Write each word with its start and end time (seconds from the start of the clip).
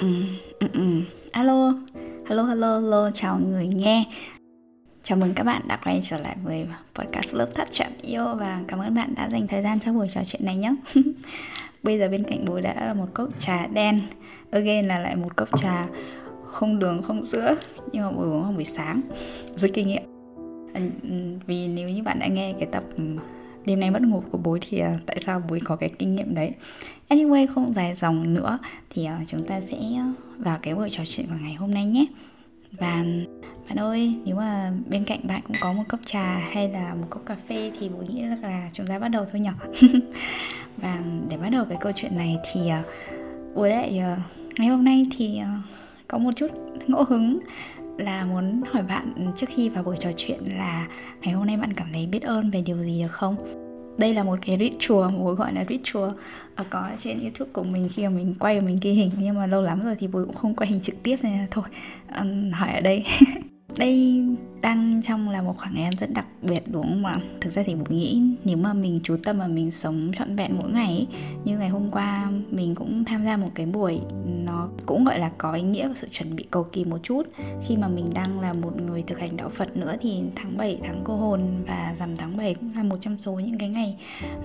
Ừ, 0.00 0.06
ừ, 0.60 0.66
ừ. 0.72 0.80
Alo, 1.32 1.74
hello, 2.28 2.42
hello, 2.42 2.80
hello, 2.80 3.10
chào 3.14 3.38
người 3.38 3.66
nghe. 3.66 4.04
Chào 5.02 5.18
mừng 5.18 5.34
các 5.34 5.44
bạn 5.44 5.62
đã 5.68 5.76
quay 5.84 6.00
trở 6.04 6.18
lại 6.18 6.36
với 6.44 6.66
podcast 6.94 7.34
lớp 7.34 7.46
thắt 7.54 7.68
chạm 7.70 7.92
yêu 8.02 8.24
Và 8.34 8.60
cảm 8.68 8.78
ơn 8.78 8.94
bạn 8.94 9.14
đã 9.16 9.28
dành 9.28 9.46
thời 9.46 9.62
gian 9.62 9.80
cho 9.80 9.92
buổi 9.92 10.08
trò 10.14 10.20
chuyện 10.26 10.44
này 10.44 10.56
nhé. 10.56 10.74
Bây 11.82 11.98
giờ 11.98 12.08
bên 12.08 12.24
cạnh 12.24 12.44
bố 12.44 12.60
đã 12.60 12.86
là 12.86 12.94
một 12.94 13.06
cốc 13.14 13.28
trà 13.38 13.66
đen. 13.66 14.00
Again 14.50 14.86
là 14.86 14.98
lại 14.98 15.16
một 15.16 15.36
cốc 15.36 15.48
trà 15.60 15.86
không 16.46 16.78
đường, 16.78 17.02
không 17.02 17.24
sữa 17.24 17.54
Nhưng 17.92 18.02
mà 18.02 18.10
buổi 18.10 18.28
uống 18.28 18.42
vào 18.42 18.52
buổi 18.52 18.64
sáng. 18.64 19.00
Rất 19.54 19.70
kinh 19.74 19.88
nghiệm. 19.88 20.02
Vì 21.46 21.68
nếu 21.68 21.88
như 21.88 22.02
bạn 22.02 22.18
đã 22.18 22.26
nghe 22.26 22.54
cái 22.58 22.68
tập 22.72 22.84
đêm 23.64 23.80
nay 23.80 23.90
mất 23.90 24.02
ngủ 24.02 24.22
của 24.30 24.38
bối 24.38 24.58
thì 24.68 24.82
uh, 24.82 25.06
tại 25.06 25.18
sao 25.20 25.42
bối 25.48 25.60
có 25.64 25.76
cái 25.76 25.90
kinh 25.98 26.16
nghiệm 26.16 26.34
đấy? 26.34 26.52
Anyway 27.08 27.46
không 27.46 27.74
dài 27.74 27.94
dòng 27.94 28.34
nữa 28.34 28.58
thì 28.90 29.08
uh, 29.22 29.28
chúng 29.28 29.44
ta 29.46 29.60
sẽ 29.60 29.78
vào 30.38 30.58
cái 30.62 30.74
buổi 30.74 30.90
trò 30.90 31.02
chuyện 31.06 31.26
của 31.26 31.38
ngày 31.42 31.54
hôm 31.54 31.74
nay 31.74 31.86
nhé. 31.86 32.04
Và 32.72 33.04
bạn 33.68 33.78
ơi 33.78 34.14
nếu 34.24 34.36
mà 34.36 34.72
bên 34.86 35.04
cạnh 35.04 35.20
bạn 35.22 35.40
cũng 35.46 35.56
có 35.60 35.72
một 35.72 35.82
cốc 35.88 36.00
trà 36.04 36.38
hay 36.38 36.68
là 36.68 36.94
một 36.94 37.06
cốc 37.10 37.22
cà 37.26 37.36
phê 37.48 37.72
thì 37.80 37.88
bố 37.88 38.02
nghĩ 38.08 38.22
là 38.22 38.70
chúng 38.72 38.86
ta 38.86 38.98
bắt 38.98 39.08
đầu 39.08 39.26
thôi 39.32 39.40
nhỉ 39.40 39.50
và 40.76 41.02
để 41.30 41.36
bắt 41.36 41.48
đầu 41.50 41.64
cái 41.64 41.78
câu 41.80 41.92
chuyện 41.96 42.16
này 42.16 42.36
thì 42.52 42.60
uh, 42.60 42.86
bố 43.54 43.66
lại 43.66 44.00
uh, 44.14 44.58
ngày 44.58 44.68
hôm 44.68 44.84
nay 44.84 45.06
thì 45.16 45.40
uh, 45.42 45.64
có 46.08 46.18
một 46.18 46.30
chút 46.36 46.50
ngẫu 46.86 47.04
hứng 47.04 47.38
là 48.00 48.24
muốn 48.24 48.62
hỏi 48.72 48.82
bạn 48.82 49.32
trước 49.36 49.46
khi 49.48 49.68
vào 49.68 49.84
buổi 49.84 49.96
trò 50.00 50.10
chuyện 50.16 50.38
là 50.56 50.88
ngày 51.20 51.34
hôm 51.34 51.46
nay 51.46 51.56
bạn 51.56 51.72
cảm 51.72 51.88
thấy 51.92 52.06
biết 52.06 52.22
ơn 52.22 52.50
về 52.50 52.62
điều 52.62 52.76
gì 52.76 53.02
được 53.02 53.12
không? 53.12 53.36
Đây 53.98 54.14
là 54.14 54.22
một 54.22 54.38
cái 54.46 54.58
ritual, 54.58 55.10
một 55.10 55.32
gọi 55.32 55.54
là 55.54 55.64
ritual 55.68 56.10
à, 56.54 56.64
có 56.70 56.90
trên 56.98 57.20
YouTube 57.20 57.50
của 57.52 57.62
mình 57.62 57.88
khi 57.92 58.02
mà 58.02 58.08
mình 58.08 58.34
quay 58.38 58.60
và 58.60 58.66
mình 58.66 58.78
ghi 58.82 58.92
hình 58.92 59.10
nhưng 59.18 59.36
mà 59.36 59.46
lâu 59.46 59.62
lắm 59.62 59.80
rồi 59.80 59.94
thì 59.98 60.06
buổi 60.08 60.24
cũng 60.24 60.34
không 60.34 60.54
quay 60.54 60.70
hình 60.70 60.80
trực 60.80 61.02
tiếp 61.02 61.16
nên 61.22 61.32
là 61.32 61.46
thôi 61.50 61.64
um, 62.20 62.50
hỏi 62.50 62.72
ở 62.72 62.80
đây 62.80 63.04
đây 63.78 64.24
đang 64.62 65.00
trong 65.02 65.28
là 65.28 65.42
một 65.42 65.56
khoảng 65.58 65.74
thời 65.74 65.82
gian 65.82 65.92
rất 65.98 66.10
đặc 66.14 66.26
biệt 66.42 66.62
đúng 66.66 66.86
không 66.86 67.04
ạ? 67.04 67.20
Thực 67.40 67.50
ra 67.50 67.62
thì 67.66 67.74
bố 67.74 67.84
nghĩ 67.88 68.22
nếu 68.44 68.56
mà 68.56 68.72
mình 68.72 69.00
chú 69.02 69.16
tâm 69.22 69.38
và 69.38 69.46
mình 69.46 69.70
sống 69.70 70.10
trọn 70.14 70.36
vẹn 70.36 70.56
mỗi 70.58 70.70
ngày 70.70 70.86
ấy, 70.86 71.06
như 71.44 71.58
ngày 71.58 71.68
hôm 71.68 71.90
qua 71.90 72.30
mình 72.50 72.74
cũng 72.74 73.04
tham 73.04 73.24
gia 73.24 73.36
một 73.36 73.48
cái 73.54 73.66
buổi 73.66 74.00
cũng 74.86 75.04
gọi 75.04 75.18
là 75.18 75.30
có 75.38 75.52
ý 75.52 75.62
nghĩa 75.62 75.88
và 75.88 75.94
sự 75.94 76.08
chuẩn 76.10 76.36
bị 76.36 76.44
cầu 76.50 76.64
kỳ 76.72 76.84
một 76.84 76.98
chút. 77.02 77.22
Khi 77.66 77.76
mà 77.76 77.88
mình 77.88 78.14
đang 78.14 78.40
là 78.40 78.52
một 78.52 78.72
người 78.80 79.02
thực 79.02 79.18
hành 79.18 79.36
đạo 79.36 79.48
Phật 79.48 79.76
nữa 79.76 79.96
thì 80.00 80.22
tháng 80.36 80.56
7 80.56 80.78
tháng 80.84 81.00
cô 81.04 81.16
hồn 81.16 81.40
và 81.66 81.94
rằm 81.98 82.16
tháng 82.16 82.36
7 82.36 82.54
cũng 82.54 82.72
là 82.76 82.82
một 82.82 82.96
trong 83.00 83.16
số 83.20 83.32
những 83.32 83.58
cái 83.58 83.68
ngày 83.68 83.96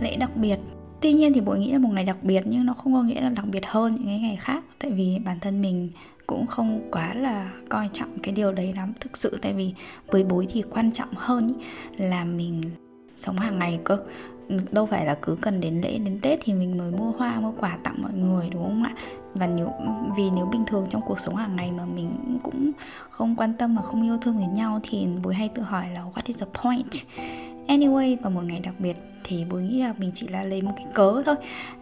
lễ 0.02 0.16
đặc 0.16 0.36
biệt. 0.36 0.60
Tuy 1.02 1.14
nhiên 1.14 1.34
thì 1.34 1.42
bội 1.42 1.60
nghĩ 1.60 1.72
là 1.72 1.80
một 1.80 1.90
ngày 1.94 2.04
đặc 2.04 2.18
biệt 2.22 2.42
nhưng 2.46 2.66
nó 2.66 2.74
không 2.74 2.94
có 2.94 3.04
nghĩa 3.04 3.22
là 3.22 3.30
đặc 3.30 3.46
biệt 3.52 3.66
hơn 3.66 3.96
những 3.96 4.06
cái 4.06 4.20
ngày 4.20 4.36
khác 4.36 4.64
tại 4.80 4.92
vì 4.92 5.20
bản 5.26 5.40
thân 5.40 5.62
mình 5.62 5.90
cũng 6.28 6.46
không 6.46 6.82
quá 6.92 7.14
là 7.14 7.52
coi 7.70 7.90
trọng 7.94 8.20
cái 8.24 8.34
điều 8.34 8.54
đấy 8.54 8.74
lắm. 8.76 8.94
Thực 9.00 9.18
sự 9.18 9.40
tại 9.42 9.54
vì 9.54 9.74
với 10.08 10.24
bối 10.24 10.48
thì 10.50 10.62
quan 10.62 10.92
trọng 10.92 11.10
hơn 11.16 11.48
ý, 11.48 11.56
là 11.98 12.24
mình 12.24 12.62
sống 13.16 13.38
hàng 13.38 13.60
ngày 13.60 13.80
cơ. 13.84 13.98
Đâu 14.72 14.86
phải 14.86 15.06
là 15.06 15.18
cứ 15.22 15.38
cần 15.42 15.62
đến 15.62 15.82
lễ, 15.82 15.98
đến 15.98 16.20
tết 16.22 16.40
thì 16.44 16.54
mình 16.54 16.78
mới 16.78 16.92
mua 16.92 17.12
hoa, 17.12 17.40
mua 17.40 17.52
quà 17.52 17.78
tặng 17.84 17.96
mọi 18.02 18.14
người, 18.14 18.50
đúng 18.50 18.64
không 18.64 18.84
ạ? 18.84 18.96
Và 19.34 19.48
nếu, 19.48 19.72
vì 20.18 20.30
nếu 20.36 20.46
bình 20.46 20.64
thường 20.68 20.88
trong 20.90 21.02
cuộc 21.06 21.20
sống 21.20 21.36
hàng 21.36 21.56
ngày 21.56 21.72
mà 21.72 21.86
mình 21.86 22.40
cũng 22.44 22.72
không 23.10 23.36
quan 23.36 23.54
tâm 23.54 23.76
và 23.76 23.82
không 23.82 24.04
yêu 24.04 24.18
thương 24.22 24.38
đến 24.40 24.54
nhau 24.54 24.80
thì 24.84 25.08
bối 25.24 25.34
hay 25.34 25.50
tự 25.50 25.62
hỏi 25.62 25.90
là 25.94 26.02
what 26.02 26.22
is 26.26 26.40
the 26.40 26.46
point? 26.64 26.92
Anyway, 27.68 28.18
vào 28.22 28.32
một 28.32 28.42
ngày 28.44 28.60
đặc 28.64 28.76
biệt 28.80 28.98
thì 29.24 29.46
bối 29.46 29.64
nghĩ 29.64 29.82
là 29.82 29.94
mình 29.98 30.12
chỉ 30.14 30.28
là 30.28 30.44
lấy 30.44 30.62
một 30.62 30.72
cái 30.76 30.86
cớ 30.94 31.22
thôi. 31.26 31.36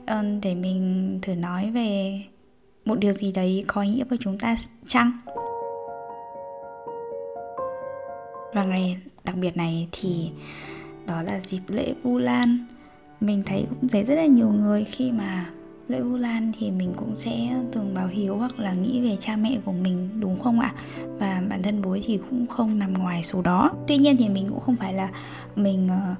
Ờ, 0.05 0.23
để 0.41 0.55
mình 0.55 1.19
thử 1.21 1.35
nói 1.35 1.71
về 1.71 2.21
một 2.85 2.99
điều 2.99 3.13
gì 3.13 3.31
đấy 3.31 3.63
có 3.67 3.81
ý 3.81 3.89
nghĩa 3.89 4.03
với 4.03 4.17
chúng 4.21 4.37
ta 4.37 4.55
chăng? 4.85 5.11
Và 8.53 8.63
ngày 8.63 8.97
đặc 9.23 9.35
biệt 9.35 9.57
này 9.57 9.87
thì 9.91 10.31
đó 11.13 11.21
là 11.21 11.39
dịp 11.39 11.61
lễ 11.67 11.93
Vu 12.03 12.17
Lan 12.17 12.65
mình 13.21 13.43
thấy 13.45 13.65
cũng 13.69 13.89
thấy 13.89 14.03
rất 14.03 14.15
là 14.15 14.25
nhiều 14.25 14.49
người 14.49 14.83
khi 14.83 15.11
mà 15.11 15.45
lễ 15.87 16.01
Vu 16.01 16.17
Lan 16.17 16.51
thì 16.59 16.71
mình 16.71 16.93
cũng 16.95 17.17
sẽ 17.17 17.61
thường 17.71 17.93
báo 17.93 18.07
hiếu 18.07 18.37
hoặc 18.37 18.59
là 18.59 18.73
nghĩ 18.73 19.01
về 19.01 19.17
cha 19.19 19.35
mẹ 19.35 19.57
của 19.65 19.71
mình 19.71 20.09
đúng 20.19 20.39
không 20.39 20.59
ạ? 20.59 20.73
Và 21.19 21.41
bản 21.49 21.63
thân 21.63 21.81
bối 21.81 22.01
thì 22.05 22.19
cũng 22.29 22.47
không 22.47 22.79
nằm 22.79 22.93
ngoài 22.93 23.23
số 23.23 23.41
đó. 23.41 23.71
Tuy 23.87 23.97
nhiên 23.97 24.17
thì 24.17 24.29
mình 24.29 24.47
cũng 24.49 24.59
không 24.59 24.75
phải 24.75 24.93
là 24.93 25.09
mình 25.55 25.87
ờ, 25.87 26.15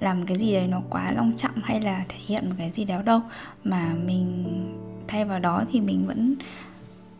làm 0.00 0.26
cái 0.26 0.36
gì 0.36 0.52
đấy 0.52 0.66
nó 0.66 0.82
quá 0.90 1.12
long 1.12 1.36
trọng 1.36 1.62
hay 1.62 1.80
là 1.80 2.04
thể 2.08 2.16
hiện 2.26 2.48
một 2.48 2.54
cái 2.58 2.70
gì 2.70 2.84
đó 2.84 3.02
đâu 3.02 3.20
mà 3.64 3.94
mình 4.04 4.44
thay 5.08 5.24
vào 5.24 5.38
đó 5.38 5.64
thì 5.72 5.80
mình 5.80 6.06
vẫn 6.06 6.36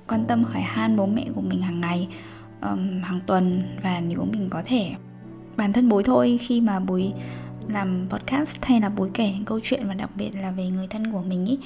quan 0.09 0.25
tâm 0.29 0.45
hỏi 0.45 0.63
han 0.63 0.97
bố 0.97 1.07
mẹ 1.07 1.27
của 1.35 1.41
mình 1.41 1.63
hàng 1.63 1.81
ngày 1.81 2.09
um, 2.61 3.03
hàng 3.03 3.21
tuần 3.27 3.63
và 3.83 4.01
nếu 4.01 4.25
mình 4.33 4.49
có 4.51 4.63
thể 4.65 4.91
bản 5.57 5.73
thân 5.73 5.89
bối 5.89 6.03
thôi 6.03 6.39
khi 6.41 6.61
mà 6.61 6.81
bối 6.81 7.13
làm 7.69 8.07
podcast 8.11 8.57
hay 8.63 8.81
là 8.81 8.89
bối 8.89 9.11
kể 9.15 9.33
những 9.33 9.45
câu 9.45 9.61
chuyện 9.63 9.89
và 9.89 9.95
đặc 9.95 10.11
biệt 10.17 10.31
là 10.41 10.51
về 10.51 10.67
người 10.67 10.87
thân 10.87 11.13
của 11.13 11.23
mình 11.23 11.47
ý. 11.47 11.59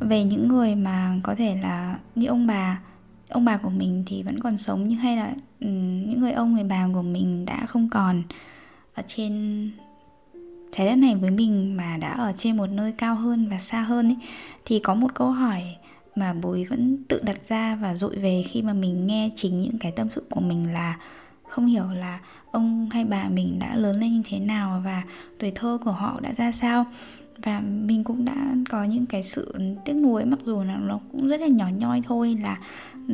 Về 0.00 0.24
những 0.24 0.48
người 0.48 0.74
mà 0.74 1.20
có 1.22 1.34
thể 1.34 1.56
là 1.62 1.98
như 2.14 2.26
ông 2.26 2.46
bà 2.46 2.80
ông 3.28 3.44
bà 3.44 3.56
của 3.56 3.70
mình 3.70 4.02
thì 4.06 4.22
vẫn 4.22 4.40
còn 4.40 4.56
sống 4.56 4.88
nhưng 4.88 4.98
hay 4.98 5.16
là 5.16 5.32
những 5.60 6.20
người 6.20 6.32
ông, 6.32 6.54
người 6.54 6.64
bà 6.64 6.88
của 6.94 7.02
mình 7.02 7.44
đã 7.44 7.66
không 7.66 7.88
còn 7.90 8.22
ở 8.94 9.02
trên 9.06 9.70
trái 10.72 10.86
đất 10.86 10.94
này 10.94 11.14
với 11.14 11.30
mình 11.30 11.76
mà 11.76 11.96
đã 11.96 12.12
ở 12.12 12.32
trên 12.36 12.56
một 12.56 12.66
nơi 12.66 12.92
cao 12.92 13.14
hơn 13.14 13.48
và 13.48 13.58
xa 13.58 13.80
hơn 13.80 14.08
ấy 14.08 14.16
thì 14.64 14.78
có 14.78 14.94
một 14.94 15.14
câu 15.14 15.30
hỏi 15.30 15.62
mà 16.16 16.32
bối 16.32 16.66
vẫn 16.70 17.04
tự 17.08 17.20
đặt 17.22 17.44
ra 17.44 17.74
và 17.74 17.94
dội 17.94 18.16
về 18.16 18.42
khi 18.48 18.62
mà 18.62 18.72
mình 18.72 19.06
nghe 19.06 19.30
chính 19.36 19.62
những 19.62 19.78
cái 19.78 19.92
tâm 19.92 20.10
sự 20.10 20.22
của 20.30 20.40
mình 20.40 20.72
là 20.72 20.96
không 21.48 21.66
hiểu 21.66 21.84
là 21.90 22.20
ông 22.50 22.88
hay 22.90 23.04
bà 23.04 23.28
mình 23.28 23.58
đã 23.58 23.76
lớn 23.76 23.96
lên 24.00 24.14
như 24.14 24.22
thế 24.24 24.38
nào 24.38 24.82
và 24.84 25.02
tuổi 25.38 25.52
thơ 25.54 25.78
của 25.84 25.92
họ 25.92 26.20
đã 26.20 26.32
ra 26.32 26.52
sao. 26.52 26.86
Và 27.42 27.60
mình 27.60 28.04
cũng 28.04 28.24
đã 28.24 28.54
có 28.70 28.84
những 28.84 29.06
cái 29.06 29.22
sự 29.22 29.54
tiếc 29.84 29.92
nuối, 29.92 30.24
mặc 30.24 30.38
dù 30.44 30.62
là 30.62 30.76
nó 30.76 31.00
cũng 31.12 31.28
rất 31.28 31.40
là 31.40 31.46
nhỏ 31.46 31.68
nhoi 31.68 32.02
thôi, 32.06 32.38
là 32.42 32.58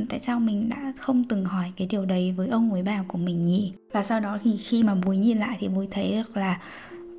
tại 0.08 0.20
sao 0.20 0.40
mình 0.40 0.68
đã 0.68 0.92
không 0.98 1.24
từng 1.24 1.44
hỏi 1.44 1.72
cái 1.76 1.86
điều 1.86 2.04
đấy 2.04 2.32
với 2.32 2.48
ông, 2.48 2.70
với 2.70 2.82
bà 2.82 3.02
của 3.08 3.18
mình 3.18 3.44
nhỉ? 3.44 3.72
Và 3.92 4.02
sau 4.02 4.20
đó 4.20 4.38
thì 4.44 4.56
khi 4.56 4.82
mà 4.82 4.94
bùi 4.94 5.16
nhìn 5.16 5.38
lại 5.38 5.56
thì 5.60 5.68
bùi 5.68 5.88
thấy 5.90 6.10
được 6.10 6.36
là 6.36 6.60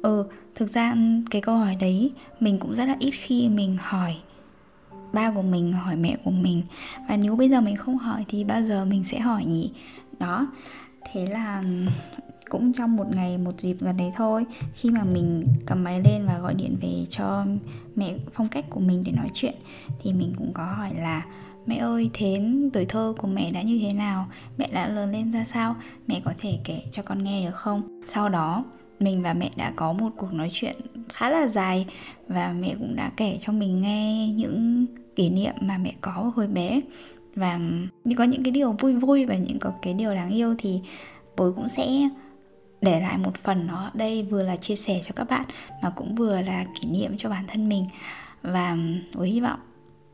ừ 0.02 0.26
thực 0.56 0.70
ra 0.70 0.96
cái 1.30 1.42
câu 1.42 1.58
hỏi 1.58 1.76
đấy 1.76 2.12
mình 2.40 2.60
cũng 2.60 2.76
rất 2.76 2.86
là 2.86 2.96
ít 3.00 3.12
khi 3.12 3.50
mình 3.50 3.78
hỏi 3.80 4.16
ba 5.14 5.32
của 5.32 5.42
mình, 5.42 5.74
hỏi 5.74 5.96
mẹ 5.96 6.18
của 6.24 6.32
mình. 6.32 6.62
Và 7.10 7.18
nếu 7.18 7.36
bây 7.36 7.50
giờ 7.50 7.62
mình 7.62 7.76
không 7.76 7.98
hỏi 7.98 8.26
thì 8.28 8.44
bao 8.44 8.62
giờ 8.62 8.86
mình 8.86 9.04
sẽ 9.04 9.20
hỏi 9.20 9.46
nhỉ? 9.46 9.72
Đó 10.20 10.48
thế 11.12 11.26
là 11.26 11.64
cũng 12.50 12.74
trong 12.74 12.96
một 12.96 13.08
ngày, 13.16 13.38
một 13.38 13.60
dịp 13.60 13.76
gần 13.80 13.98
đấy 13.98 14.12
thôi, 14.16 14.46
khi 14.74 14.90
mà 14.92 15.04
mình 15.04 15.46
cầm 15.66 15.84
máy 15.84 16.02
lên 16.04 16.26
và 16.26 16.40
gọi 16.40 16.54
điện 16.54 16.78
về 16.82 17.06
cho 17.10 17.46
mẹ 17.96 18.14
phong 18.34 18.48
cách 18.48 18.66
của 18.70 18.80
mình 18.80 19.04
để 19.04 19.12
nói 19.12 19.28
chuyện, 19.34 19.56
thì 20.02 20.14
mình 20.14 20.34
cũng 20.38 20.54
có 20.54 20.66
hỏi 20.66 20.92
là, 20.96 21.26
mẹ 21.66 21.76
ơi, 21.76 22.10
thế 22.14 22.42
tuổi 22.74 22.86
thơ 22.86 23.14
của 23.18 23.28
mẹ 23.28 23.52
đã 23.52 23.62
như 23.62 23.80
thế 23.82 23.94
nào? 23.94 24.28
Mẹ 24.58 24.68
đã 24.74 24.88
lớn 24.88 25.12
lên 25.12 25.32
ra 25.32 25.44
sao? 25.44 25.76
Mẹ 26.08 26.22
có 26.26 26.34
thể 26.38 26.60
kể 26.64 26.82
cho 26.92 27.04
con 27.04 27.24
nghe 27.24 27.46
được 27.46 27.56
không? 27.56 28.02
Sau 28.06 28.30
đó, 28.30 28.66
mình 29.00 29.22
và 29.22 29.34
mẹ 29.34 29.52
đã 29.56 29.74
có 29.76 29.94
một 29.94 30.10
cuộc 30.18 30.34
nói 30.34 30.50
chuyện 30.54 30.76
khá 31.14 31.30
là 31.30 31.48
dài 31.48 31.86
và 32.28 32.56
mẹ 32.60 32.76
cũng 32.80 32.96
đã 32.96 33.12
kể 33.18 33.38
cho 33.42 33.54
mình 33.54 33.82
nghe 33.82 34.28
những 34.28 34.86
kỷ 35.16 35.30
niệm 35.30 35.54
mà 35.62 35.78
mẹ 35.78 35.94
có 36.02 36.32
hồi 36.36 36.48
bé 36.48 36.82
và 37.36 37.60
như 38.04 38.16
có 38.16 38.24
những 38.24 38.44
cái 38.44 38.52
điều 38.52 38.72
vui 38.72 38.94
vui 38.94 39.26
và 39.26 39.36
những 39.36 39.60
có 39.60 39.72
cái 39.82 39.94
điều 39.94 40.16
đáng 40.16 40.30
yêu 40.30 40.56
thì 40.58 40.82
bố 41.38 41.52
cũng 41.56 41.68
sẽ 41.68 42.10
để 42.82 43.02
lại 43.02 43.18
một 43.18 43.36
phần 43.36 43.68
nó 43.68 43.76
ở 43.76 43.92
đây 43.94 44.24
vừa 44.24 44.44
là 44.44 44.56
chia 44.56 44.76
sẻ 44.76 45.02
cho 45.04 45.12
các 45.16 45.30
bạn 45.30 45.46
mà 45.84 45.90
cũng 45.90 46.16
vừa 46.16 46.42
là 46.42 46.66
kỷ 46.82 46.90
niệm 46.90 47.18
cho 47.18 47.30
bản 47.30 47.46
thân 47.48 47.70
mình. 47.70 47.86
Và 48.42 48.78
bố 49.16 49.22
hy 49.22 49.40
vọng 49.40 49.60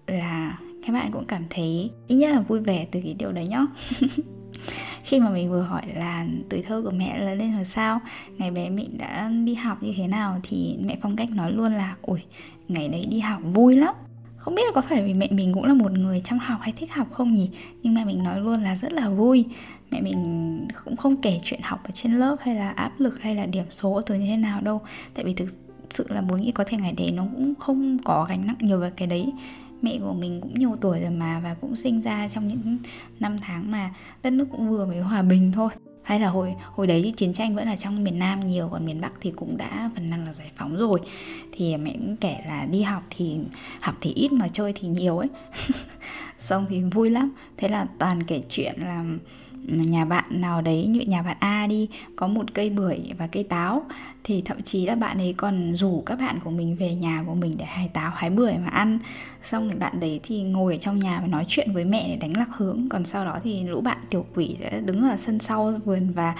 là 0.07 0.57
các 0.87 0.93
bạn 0.93 1.11
cũng 1.11 1.25
cảm 1.25 1.43
thấy 1.49 1.91
ít 2.07 2.15
nhất 2.15 2.31
là 2.31 2.41
vui 2.41 2.59
vẻ 2.59 2.87
từ 2.91 2.99
cái 3.03 3.13
điều 3.13 3.31
đấy 3.31 3.47
nhá. 3.47 3.65
Khi 5.03 5.19
mà 5.19 5.29
mình 5.29 5.49
vừa 5.51 5.61
hỏi 5.61 5.81
là 5.95 6.25
tuổi 6.49 6.61
thơ 6.61 6.81
của 6.85 6.91
mẹ 6.91 7.19
lớn 7.19 7.37
lên 7.37 7.49
hồi 7.49 7.65
sao, 7.65 7.99
ngày 8.37 8.51
bé 8.51 8.69
mình 8.69 8.97
đã 8.97 9.31
đi 9.45 9.53
học 9.53 9.83
như 9.83 9.93
thế 9.97 10.07
nào 10.07 10.39
thì 10.43 10.77
mẹ 10.81 10.97
phong 11.01 11.15
cách 11.15 11.29
nói 11.31 11.51
luôn 11.51 11.73
là 11.73 11.95
ủi 12.01 12.19
ngày 12.67 12.87
đấy 12.87 13.05
đi 13.09 13.19
học 13.19 13.41
vui 13.53 13.75
lắm 13.75 13.95
không 14.47 14.55
biết 14.55 14.73
có 14.73 14.81
phải 14.81 15.03
vì 15.03 15.13
mẹ 15.13 15.27
mình 15.31 15.53
cũng 15.53 15.63
là 15.63 15.73
một 15.73 15.91
người 15.91 16.19
chăm 16.19 16.39
học 16.39 16.59
hay 16.61 16.73
thích 16.77 16.94
học 16.94 17.07
không 17.11 17.35
nhỉ? 17.35 17.49
Nhưng 17.83 17.94
mẹ 17.94 18.05
mình 18.05 18.23
nói 18.23 18.39
luôn 18.39 18.63
là 18.63 18.75
rất 18.75 18.94
là 18.94 19.09
vui. 19.09 19.45
Mẹ 19.91 20.01
mình 20.01 20.67
cũng 20.85 20.95
không 20.95 21.21
kể 21.21 21.39
chuyện 21.44 21.59
học 21.63 21.79
ở 21.83 21.91
trên 21.94 22.13
lớp 22.19 22.35
hay 22.41 22.55
là 22.55 22.69
áp 22.69 22.99
lực 22.99 23.21
hay 23.21 23.35
là 23.35 23.45
điểm 23.45 23.65
số 23.71 24.01
thứ 24.01 24.15
như 24.15 24.25
thế 24.27 24.38
nào 24.38 24.61
đâu. 24.61 24.81
Tại 25.13 25.25
vì 25.25 25.33
thực 25.33 25.49
sự 25.89 26.05
là 26.09 26.21
muốn 26.21 26.41
nghĩ 26.41 26.51
có 26.51 26.63
thể 26.67 26.77
ngày 26.77 26.91
đấy 26.91 27.11
nó 27.11 27.27
cũng 27.35 27.53
không 27.55 27.97
có 28.03 28.25
gánh 28.29 28.47
nặng 28.47 28.55
nhiều 28.59 28.79
về 28.79 28.91
cái 28.97 29.07
đấy. 29.07 29.33
Mẹ 29.81 29.97
của 29.99 30.13
mình 30.13 30.41
cũng 30.41 30.53
nhiều 30.59 30.75
tuổi 30.81 30.99
rồi 30.99 31.11
mà 31.11 31.39
và 31.39 31.53
cũng 31.61 31.75
sinh 31.75 32.01
ra 32.01 32.27
trong 32.27 32.47
những 32.47 32.77
năm 33.19 33.38
tháng 33.41 33.71
mà 33.71 33.89
đất 34.23 34.29
nước 34.29 34.47
cũng 34.51 34.69
vừa 34.69 34.85
mới 34.85 34.99
hòa 34.99 35.21
bình 35.21 35.51
thôi 35.51 35.69
hay 36.07 36.19
là 36.19 36.30
hồi 36.30 36.56
hồi 36.75 36.88
đấy 36.88 37.13
chiến 37.18 37.33
tranh 37.33 37.56
vẫn 37.56 37.65
là 37.65 37.75
trong 37.75 38.04
miền 38.04 38.19
Nam 38.19 38.39
nhiều, 38.39 38.69
còn 38.71 38.86
miền 38.86 39.01
Bắc 39.01 39.12
thì 39.21 39.31
cũng 39.31 39.57
đã 39.57 39.89
phần 39.95 40.09
năng 40.09 40.25
là 40.25 40.33
giải 40.33 40.51
phóng 40.56 40.77
rồi. 40.77 41.00
Thì 41.51 41.77
mẹ 41.77 41.94
cũng 41.94 42.18
kể 42.18 42.38
là 42.48 42.65
đi 42.65 42.81
học 42.81 43.04
thì 43.09 43.38
học 43.81 43.95
thì 44.01 44.13
ít 44.13 44.31
mà 44.31 44.48
chơi 44.48 44.74
thì 44.74 44.88
nhiều 44.88 45.18
ấy. 45.18 45.27
Xong 46.38 46.65
thì 46.69 46.83
vui 46.83 47.09
lắm. 47.09 47.31
Thế 47.57 47.69
là 47.69 47.86
toàn 48.00 48.24
kể 48.24 48.42
chuyện 48.50 48.74
là 48.77 49.04
nhà 49.67 50.05
bạn 50.05 50.25
nào 50.29 50.61
đấy 50.61 50.85
như 50.85 51.01
nhà 51.01 51.21
bạn 51.21 51.37
A 51.39 51.67
đi 51.67 51.89
có 52.15 52.27
một 52.27 52.53
cây 52.53 52.69
bưởi 52.69 52.99
và 53.17 53.27
cây 53.27 53.43
táo 53.43 53.85
thì 54.23 54.41
thậm 54.41 54.61
chí 54.61 54.85
là 54.85 54.95
bạn 54.95 55.17
ấy 55.17 55.33
còn 55.37 55.75
rủ 55.75 56.03
các 56.05 56.19
bạn 56.19 56.39
của 56.43 56.49
mình 56.49 56.75
về 56.75 56.95
nhà 56.95 57.23
của 57.27 57.35
mình 57.35 57.55
để 57.57 57.65
hái 57.65 57.87
táo 57.87 58.11
hái 58.15 58.29
bưởi 58.29 58.53
mà 58.53 58.67
ăn. 58.67 58.99
Xong 59.43 59.69
thì 59.69 59.75
bạn 59.75 59.99
đấy 59.99 60.19
thì 60.23 60.43
ngồi 60.43 60.73
ở 60.73 60.79
trong 60.79 60.99
nhà 60.99 61.19
và 61.21 61.27
nói 61.27 61.45
chuyện 61.47 61.73
với 61.73 61.85
mẹ 61.85 62.07
để 62.07 62.15
đánh 62.15 62.37
lạc 62.37 62.49
hướng. 62.51 62.89
Còn 62.89 63.05
sau 63.05 63.25
đó 63.25 63.39
thì 63.43 63.63
lũ 63.63 63.81
bạn 63.81 63.97
tiểu 64.09 64.25
quỷ 64.35 64.55
sẽ 64.59 64.81
đứng 64.81 65.09
ở 65.09 65.17
sân 65.17 65.39
sau 65.39 65.73
vườn 65.85 66.11
và 66.11 66.35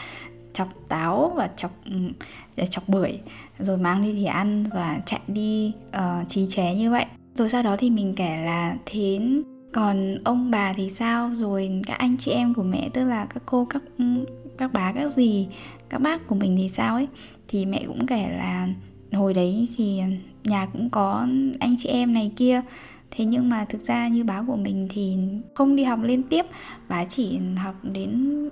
chọc 0.53 0.68
táo 0.88 1.33
và 1.35 1.50
chọc 1.57 1.71
ừ, 1.85 2.65
chọc 2.69 2.89
bưởi 2.89 3.19
rồi 3.59 3.77
mang 3.77 4.03
đi 4.03 4.13
thì 4.13 4.25
ăn 4.25 4.65
và 4.73 5.00
chạy 5.06 5.19
đi 5.27 5.71
uh, 5.97 6.27
trí 6.27 6.47
chóe 6.47 6.75
như 6.75 6.91
vậy. 6.91 7.06
Rồi 7.35 7.50
sau 7.50 7.63
đó 7.63 7.75
thì 7.80 7.89
mình 7.89 8.13
kể 8.15 8.38
là 8.45 8.75
thế 8.85 9.19
còn 9.72 10.18
ông 10.24 10.52
bà 10.52 10.74
thì 10.74 10.90
sao? 10.90 11.31
Rồi 11.36 11.81
các 11.86 11.98
anh 11.98 12.18
chị 12.18 12.31
em 12.31 12.54
của 12.54 12.64
mẹ, 12.64 12.90
tức 12.94 13.06
là 13.06 13.25
các 13.25 13.44
cô, 13.46 13.66
các 13.66 13.84
các 14.58 14.74
bà, 14.74 14.92
các 14.92 15.08
dì, 15.08 15.48
các 15.90 16.02
bác 16.02 16.28
của 16.28 16.36
mình 16.36 16.56
thì 16.58 16.69
sao 16.69 16.96
ấy? 16.96 17.08
Thì 17.48 17.66
mẹ 17.66 17.84
cũng 17.88 18.08
kể 18.08 18.30
là 18.38 18.68
hồi 19.12 19.34
đấy 19.34 19.68
thì 19.78 20.02
nhà 20.44 20.66
cũng 20.66 20.90
có 20.90 21.28
anh 21.60 21.75
chị 21.78 21.90
em 21.90 22.14
này 22.14 22.31
kia. 22.36 22.62
Thế 23.12 23.25
nhưng 23.25 23.50
mà 23.50 23.66
thực 23.66 23.81
ra 23.81 24.08
như 24.08 24.24
báo 24.24 24.44
của 24.48 24.56
mình 24.56 24.88
thì 24.90 25.18
không 25.56 25.75
đi 25.75 25.84
học 25.84 26.00
liên 26.04 26.24
tiếp. 26.24 26.46
Bà 26.90 27.06
chỉ 27.06 27.40
học 27.58 27.75
đến, 27.84 28.50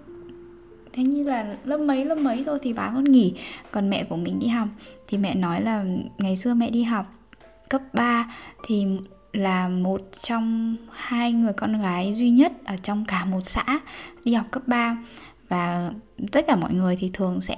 thế 0.94 1.04
như 1.04 1.24
là 1.24 1.58
lớp 1.64 1.78
mấy 1.78 2.06
lớp 2.06 2.16
mấy 2.16 2.44
thôi 2.46 2.60
thì 2.62 2.74
bà 2.74 2.92
còn 2.94 3.04
nghỉ. 3.04 3.34
Còn 3.72 3.90
mẹ 3.90 4.04
của 4.04 4.18
mình 4.18 4.40
đi 4.40 4.48
học. 4.48 4.68
Thì 5.08 5.18
mẹ 5.18 5.36
nói 5.36 5.62
là 5.62 5.86
ngày 6.18 6.36
xưa 6.36 6.54
mẹ 6.54 6.70
đi 6.70 6.84
học 6.84 7.14
cấp 7.70 7.82
3 7.94 8.34
thì 8.68 8.86
là 9.36 9.68
một 9.68 10.02
trong 10.22 10.76
hai 10.92 11.32
người 11.32 11.54
con 11.54 11.82
gái 11.82 12.14
duy 12.14 12.30
nhất 12.30 12.52
ở 12.66 12.76
trong 12.78 13.06
cả 13.06 13.26
một 13.26 13.42
xã 13.44 13.80
đi 14.24 14.34
học 14.34 14.46
cấp 14.52 14.64
3 14.68 14.98
và 15.50 15.92
tất 16.32 16.48
cả 16.48 16.56
mọi 16.56 16.74
người 16.74 16.96
thì 16.96 17.10
thường 17.14 17.42
sẽ 17.42 17.56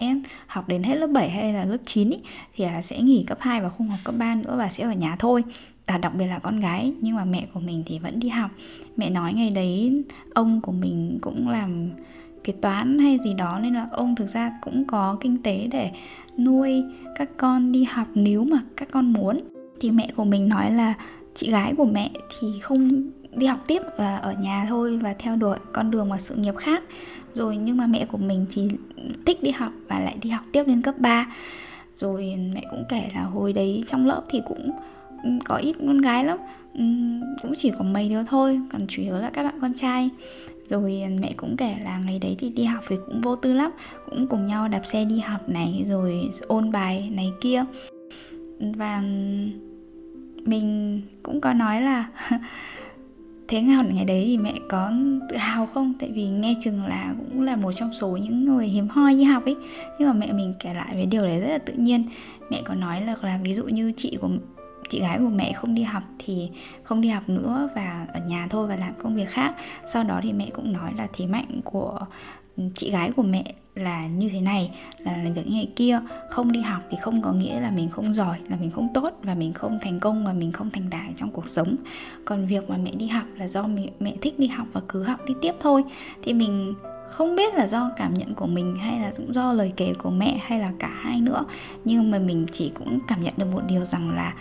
học 0.47 0.67
đến 0.67 0.83
hết 0.83 0.95
lớp 0.95 1.07
7 1.07 1.29
hay 1.29 1.53
là 1.53 1.65
lớp 1.65 1.77
9 1.85 2.09
ý, 2.09 2.17
thì 2.55 2.65
là 2.65 2.81
sẽ 2.81 3.01
nghỉ 3.01 3.23
cấp 3.27 3.37
2 3.41 3.61
và 3.61 3.69
không 3.69 3.89
học 3.89 3.99
cấp 4.03 4.15
3 4.17 4.35
nữa 4.35 4.55
và 4.57 4.69
sẽ 4.69 4.83
ở 4.83 4.91
nhà 4.91 5.15
thôi. 5.19 5.43
À, 5.85 5.97
đặc 5.97 6.15
biệt 6.15 6.27
là 6.27 6.39
con 6.39 6.59
gái 6.59 6.93
nhưng 7.01 7.15
mà 7.15 7.25
mẹ 7.25 7.47
của 7.53 7.59
mình 7.59 7.83
thì 7.85 7.99
vẫn 7.99 8.19
đi 8.19 8.29
học. 8.29 8.51
Mẹ 8.97 9.09
nói 9.09 9.33
ngày 9.33 9.49
đấy 9.49 10.03
ông 10.33 10.61
của 10.61 10.71
mình 10.71 11.17
cũng 11.21 11.49
làm 11.49 11.89
cái 12.43 12.55
toán 12.61 12.99
hay 12.99 13.17
gì 13.17 13.33
đó 13.33 13.59
nên 13.59 13.73
là 13.73 13.87
ông 13.91 14.15
thực 14.15 14.27
ra 14.27 14.51
cũng 14.61 14.85
có 14.85 15.17
kinh 15.21 15.43
tế 15.43 15.67
để 15.71 15.91
nuôi 16.37 16.83
các 17.15 17.29
con 17.37 17.71
đi 17.71 17.83
học 17.83 18.07
nếu 18.13 18.43
mà 18.43 18.61
các 18.77 18.87
con 18.91 19.13
muốn. 19.13 19.37
Thì 19.79 19.91
mẹ 19.91 20.11
của 20.15 20.23
mình 20.23 20.49
nói 20.49 20.71
là 20.71 20.93
chị 21.37 21.51
gái 21.51 21.73
của 21.77 21.85
mẹ 21.85 22.11
thì 22.39 22.59
không 22.59 23.11
đi 23.31 23.47
học 23.47 23.59
tiếp 23.67 23.81
và 23.97 24.17
ở 24.17 24.33
nhà 24.33 24.65
thôi 24.69 24.97
và 24.97 25.15
theo 25.19 25.35
đuổi 25.35 25.57
con 25.73 25.91
đường 25.91 26.09
và 26.09 26.17
sự 26.17 26.35
nghiệp 26.35 26.55
khác. 26.55 26.83
Rồi 27.33 27.57
nhưng 27.57 27.77
mà 27.77 27.87
mẹ 27.87 28.05
của 28.05 28.17
mình 28.17 28.45
thì 28.51 28.67
thích 29.25 29.43
đi 29.43 29.51
học 29.51 29.71
và 29.87 29.99
lại 29.99 30.17
đi 30.21 30.29
học 30.29 30.43
tiếp 30.51 30.63
lên 30.67 30.81
cấp 30.81 30.95
3 30.97 31.27
rồi 31.95 32.35
mẹ 32.53 32.61
cũng 32.71 32.83
kể 32.89 33.09
là 33.15 33.21
hồi 33.21 33.53
đấy 33.53 33.83
trong 33.87 34.07
lớp 34.07 34.21
thì 34.29 34.41
cũng 34.47 34.71
ừ, 35.23 35.29
có 35.45 35.55
ít 35.55 35.75
con 35.79 36.01
gái 36.01 36.25
lắm. 36.25 36.37
Ừ, 36.73 36.83
cũng 37.41 37.53
chỉ 37.57 37.71
có 37.77 37.83
mấy 37.83 38.09
đứa 38.09 38.23
thôi, 38.23 38.59
còn 38.71 38.81
chủ 38.87 39.01
yếu 39.01 39.13
là 39.13 39.29
các 39.29 39.43
bạn 39.43 39.59
con 39.61 39.73
trai. 39.73 40.09
Rồi 40.65 41.03
mẹ 41.21 41.33
cũng 41.37 41.57
kể 41.57 41.75
là 41.83 42.01
ngày 42.05 42.19
đấy 42.19 42.35
thì 42.39 42.49
đi 42.49 42.63
học 42.63 42.83
thì 42.87 42.95
cũng 43.05 43.21
vô 43.21 43.35
tư 43.35 43.53
lắm, 43.53 43.71
cũng 44.09 44.27
cùng 44.27 44.47
nhau 44.47 44.67
đạp 44.67 44.81
xe 44.85 45.05
đi 45.05 45.19
học 45.19 45.49
này, 45.49 45.85
rồi 45.87 46.29
ôn 46.47 46.71
bài 46.71 47.09
này 47.13 47.31
kia. 47.41 47.63
Và 48.59 49.03
mình 50.47 51.01
cũng 51.23 51.41
có 51.41 51.53
nói 51.53 51.81
là 51.81 52.05
thế 53.47 53.61
nào 53.61 53.83
ngày 53.83 54.05
đấy 54.05 54.23
thì 54.25 54.37
mẹ 54.37 54.53
có 54.69 54.91
tự 55.29 55.37
hào 55.37 55.65
không? 55.65 55.93
Tại 55.99 56.11
vì 56.11 56.27
nghe 56.27 56.55
chừng 56.61 56.85
là 56.85 57.13
cũng 57.17 57.41
là 57.41 57.55
một 57.55 57.71
trong 57.71 57.93
số 57.93 58.17
những 58.17 58.45
người 58.45 58.67
hiếm 58.67 58.87
hoi 58.87 59.13
đi 59.13 59.23
học 59.23 59.45
ấy. 59.45 59.55
Nhưng 59.99 60.07
mà 60.07 60.13
mẹ 60.13 60.31
mình 60.31 60.53
kể 60.59 60.73
lại 60.73 60.95
về 60.95 61.05
điều 61.05 61.23
đấy 61.25 61.39
rất 61.39 61.47
là 61.47 61.57
tự 61.57 61.73
nhiên. 61.73 62.03
Mẹ 62.51 62.61
có 62.65 62.73
nói 62.73 63.01
là 63.01 63.15
là 63.21 63.39
ví 63.43 63.53
dụ 63.53 63.63
như 63.63 63.93
chị 63.97 64.17
của 64.21 64.29
chị 64.89 64.99
gái 64.99 65.17
của 65.17 65.29
mẹ 65.29 65.53
không 65.53 65.75
đi 65.75 65.83
học 65.83 66.03
thì 66.19 66.49
không 66.83 67.01
đi 67.01 67.09
học 67.09 67.29
nữa 67.29 67.69
và 67.75 68.07
ở 68.13 68.19
nhà 68.27 68.47
thôi 68.49 68.67
và 68.67 68.75
làm 68.75 68.93
công 68.97 69.15
việc 69.15 69.29
khác. 69.29 69.53
Sau 69.85 70.03
đó 70.03 70.19
thì 70.23 70.33
mẹ 70.33 70.49
cũng 70.53 70.73
nói 70.73 70.91
là 70.97 71.07
thế 71.13 71.25
mạnh 71.25 71.61
của 71.63 71.99
chị 72.75 72.91
gái 72.91 73.11
của 73.11 73.23
mẹ 73.23 73.53
là 73.75 74.07
như 74.07 74.29
thế 74.29 74.41
này 74.41 74.71
là 74.99 75.17
làm 75.17 75.33
việc 75.33 75.47
như 75.47 75.61
thế 75.61 75.67
kia 75.75 75.99
không 76.29 76.51
đi 76.51 76.61
học 76.61 76.81
thì 76.89 76.97
không 77.01 77.21
có 77.21 77.31
nghĩa 77.31 77.59
là 77.59 77.71
mình 77.71 77.89
không 77.89 78.13
giỏi 78.13 78.37
là 78.49 78.55
mình 78.55 78.71
không 78.71 78.87
tốt 78.93 79.19
và 79.23 79.35
mình 79.35 79.53
không 79.53 79.79
thành 79.81 79.99
công 79.99 80.25
và 80.25 80.33
mình 80.33 80.51
không 80.51 80.69
thành 80.69 80.89
đạt 80.89 81.11
trong 81.15 81.31
cuộc 81.31 81.49
sống. 81.49 81.75
Còn 82.25 82.47
việc 82.47 82.69
mà 82.69 82.77
mẹ 82.77 82.91
đi 82.91 83.07
học 83.07 83.25
là 83.35 83.47
do 83.47 83.63
mẹ, 83.63 83.87
mẹ 83.99 84.13
thích 84.21 84.39
đi 84.39 84.47
học 84.47 84.67
và 84.73 84.81
cứ 84.87 85.03
học 85.03 85.19
đi 85.27 85.33
tiếp 85.41 85.55
thôi. 85.59 85.83
Thì 86.23 86.33
mình 86.33 86.73
không 87.07 87.35
biết 87.35 87.53
là 87.53 87.67
do 87.67 87.91
cảm 87.97 88.13
nhận 88.13 88.33
của 88.33 88.47
mình 88.47 88.75
hay 88.75 88.99
là 88.99 89.11
cũng 89.17 89.33
do 89.33 89.53
lời 89.53 89.73
kể 89.75 89.93
của 89.93 90.09
mẹ 90.09 90.39
hay 90.45 90.59
là 90.59 90.71
cả 90.79 90.91
hai 91.01 91.21
nữa. 91.21 91.45
Nhưng 91.85 92.11
mà 92.11 92.19
mình 92.19 92.45
chỉ 92.51 92.71
cũng 92.75 92.99
cảm 93.07 93.23
nhận 93.23 93.33
được 93.37 93.45
một 93.51 93.61
điều 93.67 93.85
rằng 93.85 94.15
là 94.15 94.33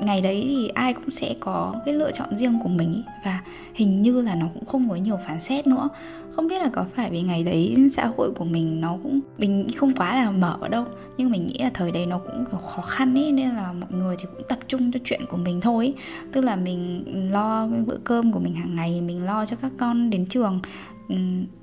ngày 0.00 0.20
đấy 0.20 0.44
thì 0.48 0.68
ai 0.68 0.94
cũng 0.94 1.10
sẽ 1.10 1.34
có 1.40 1.74
cái 1.84 1.94
lựa 1.94 2.12
chọn 2.12 2.36
riêng 2.36 2.58
của 2.62 2.68
mình 2.68 2.92
ý. 2.92 3.02
và 3.24 3.40
hình 3.74 4.02
như 4.02 4.22
là 4.22 4.34
nó 4.34 4.46
cũng 4.54 4.64
không 4.64 4.88
có 4.88 4.96
nhiều 4.96 5.18
phán 5.26 5.40
xét 5.40 5.66
nữa 5.66 5.88
không 6.36 6.48
biết 6.48 6.62
là 6.62 6.70
có 6.72 6.84
phải 6.94 7.10
vì 7.10 7.22
ngày 7.22 7.44
đấy 7.44 7.76
xã 7.90 8.06
hội 8.16 8.30
của 8.30 8.44
mình 8.44 8.80
nó 8.80 8.96
cũng, 9.02 9.20
mình 9.38 9.66
không 9.76 9.92
quá 9.96 10.14
là 10.14 10.30
mở 10.30 10.58
đâu, 10.70 10.84
nhưng 11.16 11.30
mình 11.30 11.46
nghĩ 11.46 11.58
là 11.58 11.70
thời 11.74 11.92
đấy 11.92 12.06
nó 12.06 12.18
cũng 12.18 12.44
khó 12.60 12.82
khăn 12.82 13.18
ấy 13.18 13.32
nên 13.32 13.50
là 13.50 13.72
mọi 13.72 13.90
người 13.92 14.16
thì 14.18 14.24
cũng 14.36 14.46
tập 14.48 14.58
trung 14.68 14.92
cho 14.92 15.00
chuyện 15.04 15.20
của 15.28 15.36
mình 15.36 15.60
thôi 15.60 15.86
ý. 15.86 15.94
tức 16.32 16.40
là 16.40 16.56
mình 16.56 17.04
lo 17.32 17.68
cái 17.70 17.80
bữa 17.80 17.96
cơm 18.04 18.32
của 18.32 18.40
mình 18.40 18.54
hàng 18.54 18.76
ngày, 18.76 19.00
mình 19.00 19.24
lo 19.24 19.46
cho 19.46 19.56
các 19.62 19.72
con 19.78 20.10
đến 20.10 20.26
trường 20.26 20.60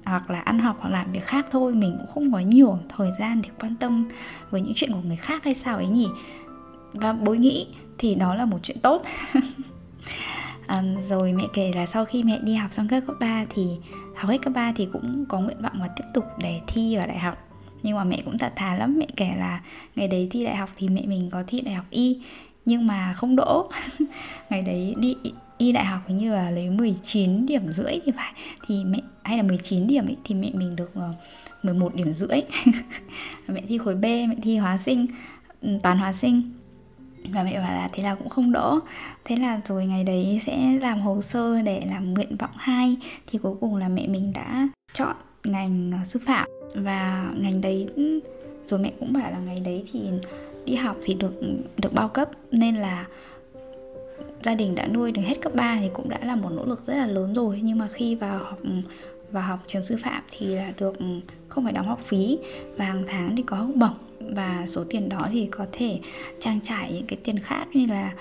hoặc 0.05 0.29
là 0.29 0.39
ăn 0.39 0.59
học 0.59 0.77
hoặc 0.79 0.89
làm 0.89 1.11
việc 1.11 1.23
khác 1.23 1.45
thôi 1.51 1.73
mình 1.73 1.95
cũng 1.97 2.07
không 2.07 2.31
có 2.31 2.39
nhiều 2.39 2.77
thời 2.97 3.09
gian 3.19 3.41
để 3.41 3.49
quan 3.59 3.75
tâm 3.75 4.07
với 4.49 4.61
những 4.61 4.73
chuyện 4.75 4.91
của 4.91 5.01
người 5.07 5.17
khác 5.17 5.43
hay 5.43 5.53
sao 5.53 5.75
ấy 5.75 5.87
nhỉ 5.87 6.07
và 6.93 7.13
bối 7.13 7.37
nghĩ 7.37 7.67
thì 7.97 8.15
đó 8.15 8.35
là 8.35 8.45
một 8.45 8.57
chuyện 8.63 8.79
tốt. 8.79 9.03
À, 10.67 10.83
rồi 11.01 11.33
mẹ 11.33 11.43
kể 11.53 11.71
là 11.75 11.85
sau 11.85 12.05
khi 12.05 12.23
mẹ 12.23 12.39
đi 12.43 12.53
học 12.53 12.73
xong 12.73 12.87
cấp 12.87 13.03
cấp 13.07 13.15
3 13.19 13.45
thì 13.49 13.67
học 14.15 14.29
hết 14.29 14.37
cấp 14.41 14.53
3 14.53 14.71
thì 14.75 14.87
cũng 14.93 15.25
có 15.29 15.39
nguyện 15.39 15.61
vọng 15.61 15.81
là 15.81 15.87
tiếp 15.87 16.03
tục 16.13 16.23
để 16.37 16.61
thi 16.67 16.97
vào 16.97 17.07
đại 17.07 17.19
học. 17.19 17.37
Nhưng 17.83 17.97
mà 17.97 18.03
mẹ 18.03 18.21
cũng 18.25 18.37
thật 18.37 18.53
thà 18.55 18.75
lắm 18.75 18.95
mẹ 18.99 19.07
kể 19.15 19.31
là 19.37 19.61
ngày 19.95 20.07
đấy 20.07 20.27
thi 20.31 20.45
đại 20.45 20.55
học 20.55 20.69
thì 20.77 20.89
mẹ 20.89 21.01
mình 21.05 21.29
có 21.29 21.43
thi 21.47 21.61
đại 21.61 21.75
học 21.75 21.85
y 21.89 22.21
nhưng 22.65 22.87
mà 22.87 23.13
không 23.13 23.35
đỗ. 23.35 23.69
Ngày 24.49 24.61
đấy 24.61 24.95
đi 24.97 25.15
y 25.57 25.71
đại 25.71 25.85
học 25.85 25.99
hình 26.07 26.17
như 26.17 26.33
là 26.33 26.51
lấy 26.51 26.69
19 26.69 27.45
điểm 27.45 27.71
rưỡi 27.71 27.99
thì 28.05 28.11
phải. 28.15 28.33
Thì 28.67 28.83
mẹ 28.85 28.99
hay 29.23 29.37
là 29.37 29.43
19 29.43 29.87
điểm 29.87 30.05
ấy 30.05 30.17
thì 30.23 30.35
mẹ 30.35 30.49
mình 30.53 30.75
được 30.75 30.91
ờ, 30.95 31.13
11 31.63 31.95
điểm 31.95 32.13
rưỡi. 32.13 32.41
Mẹ 33.47 33.61
thi 33.67 33.77
khối 33.77 33.95
B 33.95 34.03
mẹ 34.03 34.35
thi 34.41 34.57
hóa 34.57 34.77
sinh 34.77 35.07
ừ, 35.61 35.69
toàn 35.83 35.97
hóa 35.97 36.13
sinh 36.13 36.51
và 37.31 37.43
mẹ 37.43 37.59
bảo 37.59 37.71
là 37.71 37.89
thế 37.93 38.03
là 38.03 38.15
cũng 38.15 38.29
không 38.29 38.51
đỗ 38.51 38.79
thế 39.25 39.35
là 39.35 39.61
rồi 39.65 39.85
ngày 39.85 40.03
đấy 40.03 40.39
sẽ 40.41 40.77
làm 40.81 41.01
hồ 41.01 41.21
sơ 41.21 41.61
để 41.61 41.81
làm 41.89 42.13
nguyện 42.13 42.37
vọng 42.37 42.55
2 42.55 42.97
thì 43.27 43.39
cuối 43.39 43.55
cùng 43.61 43.75
là 43.75 43.87
mẹ 43.87 44.07
mình 44.07 44.33
đã 44.35 44.67
chọn 44.93 45.15
ngành 45.43 45.91
ờ, 45.91 46.05
sư 46.05 46.19
phạm. 46.25 46.49
Và 46.75 47.31
ngành 47.37 47.61
đấy, 47.61 47.87
rồi 48.65 48.79
mẹ 48.79 48.91
cũng 48.99 49.13
bảo 49.13 49.31
là 49.31 49.39
ngày 49.39 49.59
đấy 49.65 49.83
thì 49.91 49.99
đi 50.65 50.75
học 50.75 50.97
thì 51.03 51.13
được 51.13 51.33
được 51.77 51.93
bao 51.93 52.09
cấp. 52.09 52.29
Nên 52.51 52.75
là 52.75 53.07
gia 54.43 54.55
đình 54.55 54.75
đã 54.75 54.87
nuôi 54.87 55.11
được 55.11 55.21
hết 55.25 55.41
cấp 55.41 55.55
3 55.55 55.77
thì 55.81 55.89
cũng 55.93 56.09
đã 56.09 56.19
là 56.23 56.35
một 56.35 56.49
nỗ 56.49 56.65
lực 56.65 56.83
rất 56.85 56.97
là 56.97 57.07
lớn 57.07 57.33
rồi. 57.33 57.59
Nhưng 57.63 57.77
mà 57.77 57.87
khi 57.87 58.15
vào 58.15 58.39
học 58.39 58.59
ừ, 58.63 58.69
vào 59.33 59.43
học 59.43 59.59
trường 59.67 59.81
sư 59.81 59.97
phạm 60.03 60.23
thì 60.31 60.55
là 60.55 60.73
được 60.77 60.99
ừ, 60.99 61.05
không 61.47 61.63
phải 61.63 61.73
đóng 61.73 61.87
học 61.87 61.99
phí 62.05 62.37
và 62.77 62.85
hàng 62.85 63.03
tháng 63.07 63.35
thì 63.35 63.43
có 63.43 63.57
học 63.57 63.69
bổng. 63.75 63.93
Và 64.35 64.65
số 64.67 64.83
tiền 64.89 65.09
đó 65.09 65.27
thì 65.31 65.47
có 65.51 65.65
thể 65.71 65.99
trang 66.39 66.59
trải 66.63 66.93
những 66.93 67.05
cái 67.07 67.19
tiền 67.23 67.39
khác 67.39 67.65
như 67.73 67.85
là 67.85 68.13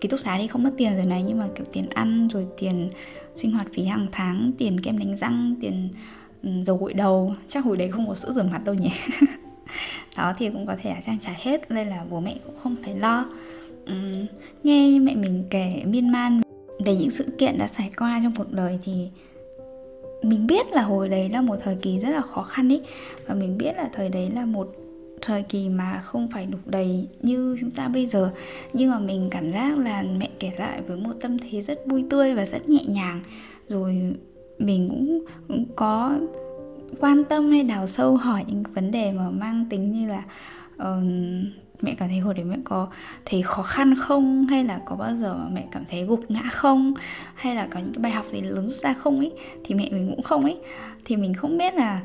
ký 0.00 0.08
túc 0.08 0.20
xá 0.20 0.38
thì 0.38 0.46
không 0.46 0.62
mất 0.62 0.70
tiền 0.76 0.96
rồi 0.96 1.06
này 1.06 1.22
nhưng 1.22 1.38
mà 1.38 1.48
kiểu 1.54 1.66
tiền 1.72 1.88
ăn 1.88 2.28
rồi 2.28 2.46
tiền 2.58 2.90
sinh 3.34 3.52
hoạt 3.52 3.66
phí 3.74 3.84
hàng 3.84 4.06
tháng 4.12 4.52
tiền 4.58 4.80
kem 4.80 4.98
đánh 4.98 5.16
răng 5.16 5.54
tiền 5.60 5.88
ừ, 6.42 6.50
dầu 6.62 6.76
gội 6.76 6.92
đầu. 6.92 7.34
Chắc 7.48 7.64
hồi 7.64 7.76
đấy 7.76 7.88
không 7.88 8.08
có 8.08 8.14
sữa 8.14 8.32
rửa 8.32 8.42
mặt 8.42 8.64
đâu 8.64 8.74
nhỉ? 8.74 8.90
Đó 10.16 10.34
thì 10.38 10.50
cũng 10.50 10.66
có 10.66 10.76
thể 10.82 10.90
là 10.90 11.00
trang 11.06 11.18
trải 11.20 11.36
hết 11.38 11.70
nên 11.70 11.88
là 11.88 12.04
bố 12.10 12.20
mẹ 12.20 12.36
cũng 12.46 12.56
không 12.56 12.76
phải 12.84 12.94
lo. 12.94 13.26
Uhm, 13.92 14.26
nghe 14.62 14.98
mẹ 14.98 15.14
mình 15.14 15.44
kể 15.50 15.82
miên 15.86 16.12
man 16.12 16.40
về 16.84 16.96
những 16.96 17.10
sự 17.10 17.24
kiện 17.38 17.58
đã 17.58 17.66
trải 17.66 17.90
qua 17.96 18.20
trong 18.22 18.34
cuộc 18.36 18.52
đời 18.52 18.78
thì 18.84 19.08
mình 20.22 20.46
biết 20.46 20.72
là 20.72 20.82
hồi 20.82 21.08
đấy 21.08 21.28
là 21.28 21.40
một 21.40 21.56
thời 21.60 21.76
kỳ 21.82 21.98
rất 21.98 22.10
là 22.10 22.20
khó 22.20 22.42
khăn 22.42 22.72
ấy 22.72 22.82
và 23.26 23.34
mình 23.34 23.58
biết 23.58 23.72
là 23.76 23.90
thời 23.92 24.08
đấy 24.08 24.30
là 24.34 24.44
một 24.44 24.74
thời 25.22 25.42
kỳ 25.42 25.68
mà 25.68 26.00
không 26.04 26.28
phải 26.32 26.46
đục 26.46 26.60
đầy 26.66 27.08
như 27.22 27.56
chúng 27.60 27.70
ta 27.70 27.88
bây 27.88 28.06
giờ. 28.06 28.30
Nhưng 28.72 28.90
mà 28.90 28.98
mình 28.98 29.28
cảm 29.30 29.50
giác 29.50 29.78
là 29.78 30.04
mẹ 30.18 30.28
kể 30.38 30.50
lại 30.58 30.82
với 30.86 30.96
một 30.96 31.12
tâm 31.20 31.38
thế 31.38 31.62
rất 31.62 31.86
vui 31.86 32.04
tươi 32.10 32.34
và 32.34 32.46
rất 32.46 32.68
nhẹ 32.68 32.84
nhàng. 32.88 33.20
Rồi 33.68 34.14
mình 34.58 34.88
cũng, 34.88 35.24
cũng 35.48 35.64
có 35.76 36.18
quan 37.00 37.24
tâm 37.24 37.50
hay 37.50 37.62
đào 37.62 37.86
sâu 37.86 38.16
hỏi 38.16 38.44
những 38.48 38.62
vấn 38.74 38.90
đề 38.90 39.12
mà 39.12 39.30
mang 39.30 39.66
tính 39.70 39.92
như 39.92 40.08
là 40.08 40.22
uh, 40.82 41.04
mẹ 41.82 41.94
cảm 41.94 42.08
thấy 42.08 42.18
hồi 42.18 42.34
đấy 42.34 42.44
mẹ 42.44 42.56
có 42.64 42.88
thấy 43.24 43.42
khó 43.42 43.62
khăn 43.62 43.94
không? 43.98 44.46
Hay 44.46 44.64
là 44.64 44.80
có 44.86 44.96
bao 44.96 45.14
giờ 45.14 45.36
mẹ 45.52 45.64
cảm 45.72 45.84
thấy 45.88 46.04
gục 46.04 46.30
ngã 46.30 46.42
không? 46.52 46.94
Hay 47.34 47.54
là 47.54 47.66
có 47.70 47.80
những 47.80 47.94
cái 47.94 48.02
bài 48.02 48.12
học 48.12 48.26
gì 48.32 48.40
lớn 48.40 48.68
rút 48.68 48.76
ra 48.76 48.92
không 48.92 49.18
ấy? 49.18 49.32
Thì 49.64 49.74
mẹ 49.74 49.90
mình 49.90 50.08
cũng 50.10 50.22
không 50.22 50.44
ấy. 50.44 50.56
Thì 51.04 51.16
mình 51.16 51.34
không 51.34 51.58
biết 51.58 51.74
là 51.74 52.02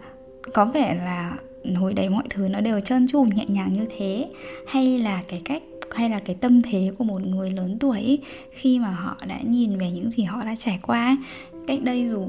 có 0.54 0.66
vẻ 0.66 0.96
là 0.96 1.38
hồi 1.76 1.94
đấy 1.94 2.10
mọi 2.10 2.24
thứ 2.30 2.48
nó 2.48 2.62
đều 2.62 2.80
trơn 2.80 3.08
tru 3.08 3.24
nhẹ 3.24 3.46
nhàng 3.48 3.74
như 3.74 3.86
thế. 3.98 4.28
Hay 4.68 5.00
là 5.00 5.24
cái 5.28 5.42
cách 5.46 5.64
hay 5.96 6.10
là 6.10 6.20
cái 6.20 6.36
tâm 6.36 6.62
thế 6.62 6.92
của 6.98 7.04
một 7.04 7.22
người 7.22 7.52
lớn 7.52 7.78
tuổi 7.80 7.98
ấy, 7.98 8.20
khi 8.52 8.80
mà 8.80 8.90
họ 8.90 9.18
đã 9.28 9.40
nhìn 9.42 9.78
về 9.78 9.92
những 9.92 10.12
gì 10.12 10.24
họ 10.24 10.42
đã 10.46 10.56
trải 10.56 10.80
qua 10.82 11.18
cách 11.68 11.84
đây 11.84 12.10
dù 12.10 12.28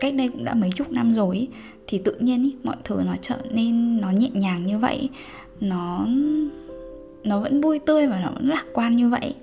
cách 0.00 0.14
đây 0.14 0.28
cũng 0.28 0.44
đã 0.44 0.54
mấy 0.54 0.70
chục 0.70 0.92
năm 0.92 1.12
rồi 1.12 1.36
ý, 1.36 1.48
thì 1.86 1.98
tự 1.98 2.14
nhiên 2.20 2.42
ý, 2.42 2.56
mọi 2.64 2.76
thứ 2.84 3.02
nó 3.06 3.16
trở 3.20 3.36
nên 3.50 4.00
nó 4.00 4.10
nhẹ 4.10 4.30
nhàng 4.32 4.66
như 4.66 4.78
vậy 4.78 5.08
nó 5.60 6.06
nó 7.24 7.40
vẫn 7.40 7.60
vui 7.60 7.78
tươi 7.78 8.06
và 8.06 8.20
nó 8.20 8.30
vẫn 8.30 8.48
lạc 8.48 8.64
quan 8.72 8.96
như 8.96 9.08
vậy. 9.08 9.34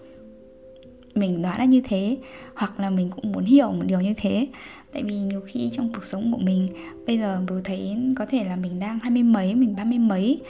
Mình 1.15 1.41
đoán 1.41 1.59
là 1.59 1.65
như 1.65 1.81
thế 1.83 2.17
hoặc 2.53 2.79
là 2.79 2.89
mình 2.89 3.09
cũng 3.09 3.31
muốn 3.31 3.43
hiểu 3.43 3.71
một 3.71 3.83
điều 3.87 4.01
như 4.01 4.13
thế. 4.17 4.47
Tại 4.93 5.03
vì 5.03 5.15
nhiều 5.15 5.41
khi 5.45 5.69
trong 5.73 5.93
cuộc 5.93 6.03
sống 6.03 6.31
của 6.31 6.37
mình 6.37 6.67
bây 7.07 7.17
giờ 7.17 7.41
vừa 7.47 7.61
thấy 7.61 7.97
có 8.15 8.25
thể 8.25 8.43
là 8.43 8.55
mình 8.55 8.79
đang 8.79 8.99
hai 8.99 9.11
mươi 9.11 9.23
mấy 9.23 9.55
mình 9.55 9.75
ba 9.77 9.83
mươi 9.83 9.99
mấy 9.99 10.41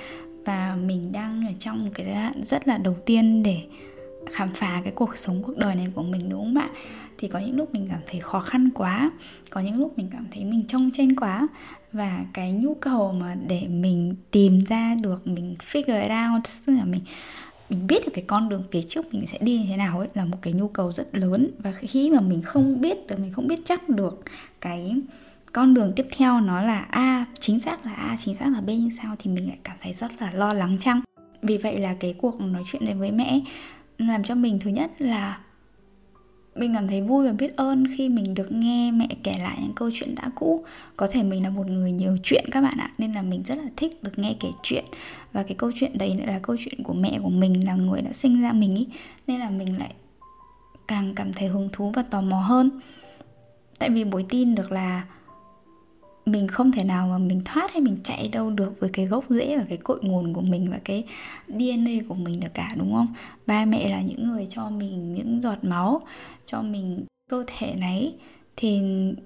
và 0.46 0.78
mình 0.86 1.12
đang 1.12 1.48
ở 1.48 1.54
trong 1.60 1.86
một 1.86 1.92
cái 1.94 2.06
giai 2.06 2.16
đoạn 2.16 2.44
rất 2.44 2.68
là 2.68 2.78
đầu 2.78 2.96
tiên 3.06 3.44
để 3.44 3.58
khám 4.32 4.50
phá 4.50 4.82
cái 4.84 4.94
cuộc 4.96 5.18
sống, 5.18 5.44
cuộc 5.44 5.58
đời 5.58 5.76
này 5.76 5.88
của 5.96 6.04
mình, 6.04 6.30
đúng 6.30 6.44
không 6.44 6.54
bạn 6.54 6.70
thì 7.18 7.28
có 7.28 7.40
những 7.40 7.58
lúc 7.58 7.74
mình 7.74 7.88
cảm 7.90 8.00
thấy 8.08 8.20
khó 8.20 8.40
khăn 8.40 8.70
quá, 8.70 9.12
có 9.50 9.62
những 9.62 9.80
lúc 9.80 9.98
mình 9.98 10.10
cảm 10.12 10.26
thấy 10.32 10.46
mình 10.46 10.64
trông 10.68 10.92
trên 10.94 11.16
quá 11.16 11.48
và 11.92 12.26
cái 12.34 12.52
nhu 12.52 12.74
cầu 12.74 13.12
mà 13.12 13.36
để 13.48 13.68
mình 13.68 14.16
tìm 14.32 14.60
ra 14.60 14.96
được, 15.02 15.28
mình 15.28 15.56
figure 15.60 16.34
out, 16.34 16.44
tức 16.66 16.74
là 16.74 16.86
mình 16.86 17.02
mình 17.70 17.88
biết 17.88 18.06
được 18.06 18.12
cái 18.14 18.24
con 18.28 18.50
đường 18.50 18.64
phía 18.72 18.82
trước 18.82 19.14
mình 19.14 19.28
sẽ 19.28 19.38
đi 19.42 19.58
như 19.58 19.66
thế 19.70 19.78
nào 19.78 20.00
ấy, 20.00 20.08
là 20.14 20.26
một 20.26 20.38
cái 20.42 20.54
nhu 20.54 20.68
cầu 20.68 20.92
rất 20.92 21.16
lớn. 21.16 21.52
Và 21.58 21.72
khi 21.72 22.10
mà 22.10 22.22
mình 22.22 22.42
không 22.42 22.82
biết 22.82 23.08
được, 23.08 23.20
mình 23.20 23.34
không 23.34 23.48
biết 23.48 23.60
chắc 23.66 23.90
được 23.90 24.24
cái 24.62 24.96
con 25.54 25.74
đường 25.74 25.94
tiếp 25.96 26.06
theo 26.18 26.40
nó 26.40 26.62
là 26.62 26.80
a, 26.80 27.26
chính 27.40 27.60
xác 27.60 27.86
là 27.86 27.94
a, 27.94 28.16
chính 28.18 28.36
xác 28.36 28.54
là 28.54 28.62
b 28.62 28.68
như 28.68 28.90
sao 29.02 29.16
thì 29.20 29.32
mình 29.32 29.48
lại 29.48 29.58
cảm 29.64 29.78
thấy 29.80 29.94
rất 29.94 30.12
là 30.22 30.32
lo 30.32 30.54
lắng 30.54 30.78
chăng? 30.80 31.02
Vì 31.42 31.58
vậy 31.58 31.78
là 31.78 31.96
cái 32.00 32.14
cuộc 32.14 32.42
nói 32.42 32.64
chuyện 32.72 32.86
này 32.86 32.96
với 32.96 33.12
mẹ 33.12 33.42
làm 33.98 34.24
cho 34.24 34.36
mình 34.36 34.60
thứ 34.60 34.70
nhất 34.70 34.92
là 35.02 35.40
mình 36.56 36.74
cảm 36.74 36.88
thấy 36.88 37.02
vui 37.02 37.26
và 37.26 37.34
biết 37.34 37.56
ơn 37.56 37.84
khi 37.98 38.10
mình 38.10 38.34
được 38.34 38.52
nghe 38.52 38.92
mẹ 38.92 39.08
kể 39.24 39.38
lại 39.38 39.58
những 39.62 39.74
câu 39.76 39.90
chuyện 39.94 40.16
đã 40.16 40.32
cũ. 40.36 40.66
Có 40.98 41.08
thể 41.08 41.24
mình 41.24 41.44
là 41.44 41.50
một 41.50 41.68
người 41.68 41.92
nhiều 41.92 42.18
chuyện 42.24 42.46
các 42.52 42.62
bạn 42.62 42.78
ạ, 42.78 42.92
nên 42.98 43.14
là 43.14 43.22
mình 43.22 43.44
rất 43.44 43.58
là 43.58 43.70
thích 43.78 44.04
được 44.04 44.20
nghe 44.20 44.36
kể 44.40 44.50
chuyện. 44.64 44.86
Và 45.34 45.44
cái 45.44 45.56
câu 45.58 45.72
chuyện 45.76 45.98
đấy 45.98 46.16
lại 46.18 46.28
là 46.28 46.40
câu 46.40 46.56
chuyện 46.60 46.84
của 46.84 46.94
mẹ 46.94 47.20
của 47.24 47.30
mình, 47.30 47.66
là 47.66 47.76
người 47.76 48.02
đã 48.02 48.14
sinh 48.14 48.42
ra 48.42 48.54
mình 48.54 48.76
ý. 48.76 48.88
Nên 49.28 49.40
là 49.40 49.50
mình 49.50 49.78
lại 49.78 49.94
càng 50.88 51.16
cảm 51.16 51.34
thấy 51.34 51.48
hứng 51.48 51.70
thú 51.72 51.92
và 51.96 52.04
tò 52.04 52.22
mò 52.22 52.40
hơn. 52.40 52.80
Tại 53.80 53.90
vì 53.90 54.04
buổi 54.04 54.26
tin 54.30 54.56
được 54.56 54.72
là 54.72 55.04
mình 56.26 56.48
không 56.48 56.72
thể 56.72 56.84
nào 56.84 57.08
mà 57.08 57.18
mình 57.18 57.42
thoát 57.46 57.72
hay 57.72 57.82
mình 57.82 57.98
chạy 58.04 58.28
đâu 58.28 58.50
được 58.50 58.80
với 58.80 58.90
cái 58.94 59.06
gốc 59.06 59.26
rễ 59.30 59.58
và 59.58 59.64
cái 59.70 59.78
cội 59.78 60.00
nguồn 60.02 60.34
của 60.34 60.42
mình 60.42 60.72
và 60.72 60.80
cái 60.84 61.04
DNA 61.48 61.92
của 62.08 62.16
mình 62.16 62.40
được 62.40 62.54
cả 62.54 62.76
đúng 62.78 62.94
không? 62.94 63.14
Ba 63.48 63.66
mẹ 63.66 63.90
là 63.90 64.02
những 64.02 64.24
người 64.24 64.48
cho 64.50 64.70
mình 64.70 65.14
những 65.14 65.42
giọt 65.42 65.64
máu, 65.64 66.02
cho 66.46 66.62
mình 66.62 67.06
cơ 67.30 67.44
thể 67.48 67.76
này 67.76 68.14
thì 68.56 68.82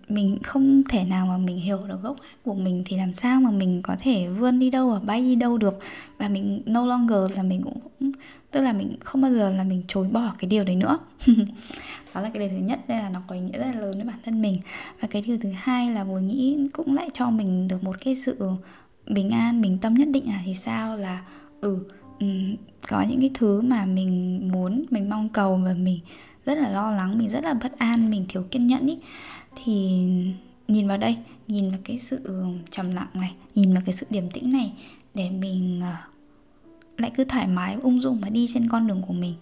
mình 0.10 0.38
không 0.44 0.84
thể 0.90 1.04
nào 1.04 1.26
mà 1.26 1.38
mình 1.38 1.60
hiểu 1.60 1.78
được 1.88 2.02
gốc 2.04 2.16
của 2.44 2.54
mình 2.54 2.84
thì 2.86 2.98
làm 2.98 3.14
sao 3.14 3.42
mà 3.42 3.52
mình 3.52 3.82
có 3.82 3.96
thể 4.00 4.28
vươn 4.28 4.60
đi 4.60 4.70
đâu 4.70 4.90
và 4.90 5.00
bay 5.00 5.22
đi 5.22 5.36
đâu 5.36 5.58
được 5.58 5.80
và 6.18 6.30
mình 6.30 6.62
no 6.66 6.86
longer 6.86 7.38
là 7.38 7.44
mình 7.44 7.62
cũng 7.62 8.12
tức 8.58 8.64
là 8.64 8.74
mình 8.74 8.96
không 9.04 9.22
bao 9.22 9.34
giờ 9.34 9.50
là 9.50 9.64
mình 9.64 9.84
chối 9.88 10.08
bỏ 10.08 10.34
cái 10.40 10.50
điều 10.50 10.64
đấy 10.64 10.76
nữa. 10.76 10.98
Đó 12.14 12.22
là 12.22 12.30
cái 12.30 12.40
điều 12.40 12.50
thứ 12.50 12.66
nhất 12.66 12.80
đây 12.88 12.98
là 12.98 13.10
nó 13.10 13.22
có 13.28 13.36
ý 13.36 13.42
nghĩa 13.42 13.58
rất 13.58 13.66
là 13.66 13.74
lớn 13.74 13.92
với 13.92 14.04
bản 14.04 14.18
thân 14.26 14.42
mình. 14.42 14.60
Và 15.00 15.08
cái 15.08 15.22
điều 15.22 15.38
thứ 15.38 15.50
hai 15.56 15.92
là 15.92 16.04
mùi 16.04 16.22
nghĩ 16.22 16.58
cũng 16.74 16.96
lại 16.96 17.10
cho 17.14 17.30
mình 17.30 17.68
được 17.68 17.84
một 17.84 17.96
cái 18.02 18.16
sự 18.16 18.50
bình 19.08 19.30
an 19.30 19.62
bình 19.62 19.78
tâm 19.82 19.94
nhất 19.94 20.08
định 20.12 20.28
là 20.28 20.42
thì 20.46 20.54
sao? 20.54 20.98
Là 20.98 21.26
ừ 21.62 21.78
um, 22.20 22.56
có 22.88 23.02
những 23.02 23.20
cái 23.20 23.30
thứ 23.34 23.62
mà 23.62 23.86
mình 23.86 24.42
muốn 24.52 24.86
mình 24.90 25.10
mong 25.10 25.30
cầu 25.30 25.62
và 25.66 25.74
mình 25.74 26.00
rất 26.46 26.58
là 26.58 26.70
lo 26.70 26.92
lắng 26.92 27.18
mình 27.18 27.30
rất 27.30 27.44
là 27.44 27.54
bất 27.54 27.78
an 27.78 28.10
mình 28.10 28.26
thiếu 28.30 28.44
kiên 28.52 28.68
nhẫn 28.68 28.88
ý. 28.88 28.98
Thì 29.64 30.06
nhìn 30.68 30.88
vào 30.88 30.98
đây 30.98 31.18
nhìn 31.48 31.70
vào 31.70 31.80
cái 31.84 31.98
sự 31.98 32.44
trầm 32.70 32.92
lặng 32.92 33.10
này 33.14 33.34
nhìn 33.56 33.74
vào 33.74 33.84
cái 33.86 33.96
sự 33.96 34.06
điềm 34.10 34.30
tĩnh 34.30 34.52
này 34.52 34.74
để 35.14 35.30
mình 35.30 35.82
ờ, 35.82 35.96
lại 36.98 37.12
cứ 37.16 37.24
thoải 37.24 37.48
mái, 37.48 37.78
ung 37.82 38.02
dung 38.02 38.22
mà 38.22 38.30
đi 38.30 38.48
trên 38.54 38.70
con 38.70 38.88
đường 38.88 39.02
của 39.08 39.14
mình. 39.14 39.34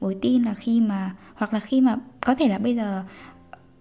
Bối 0.00 0.16
tin 0.20 0.42
là 0.42 0.54
khi 0.54 0.80
mà, 0.80 1.14
hoặc 1.34 1.52
là 1.54 1.60
khi 1.60 1.80
mà, 1.80 1.96
có 2.20 2.34
thể 2.34 2.48
là 2.48 2.58
bây 2.58 2.76
giờ 2.76 3.04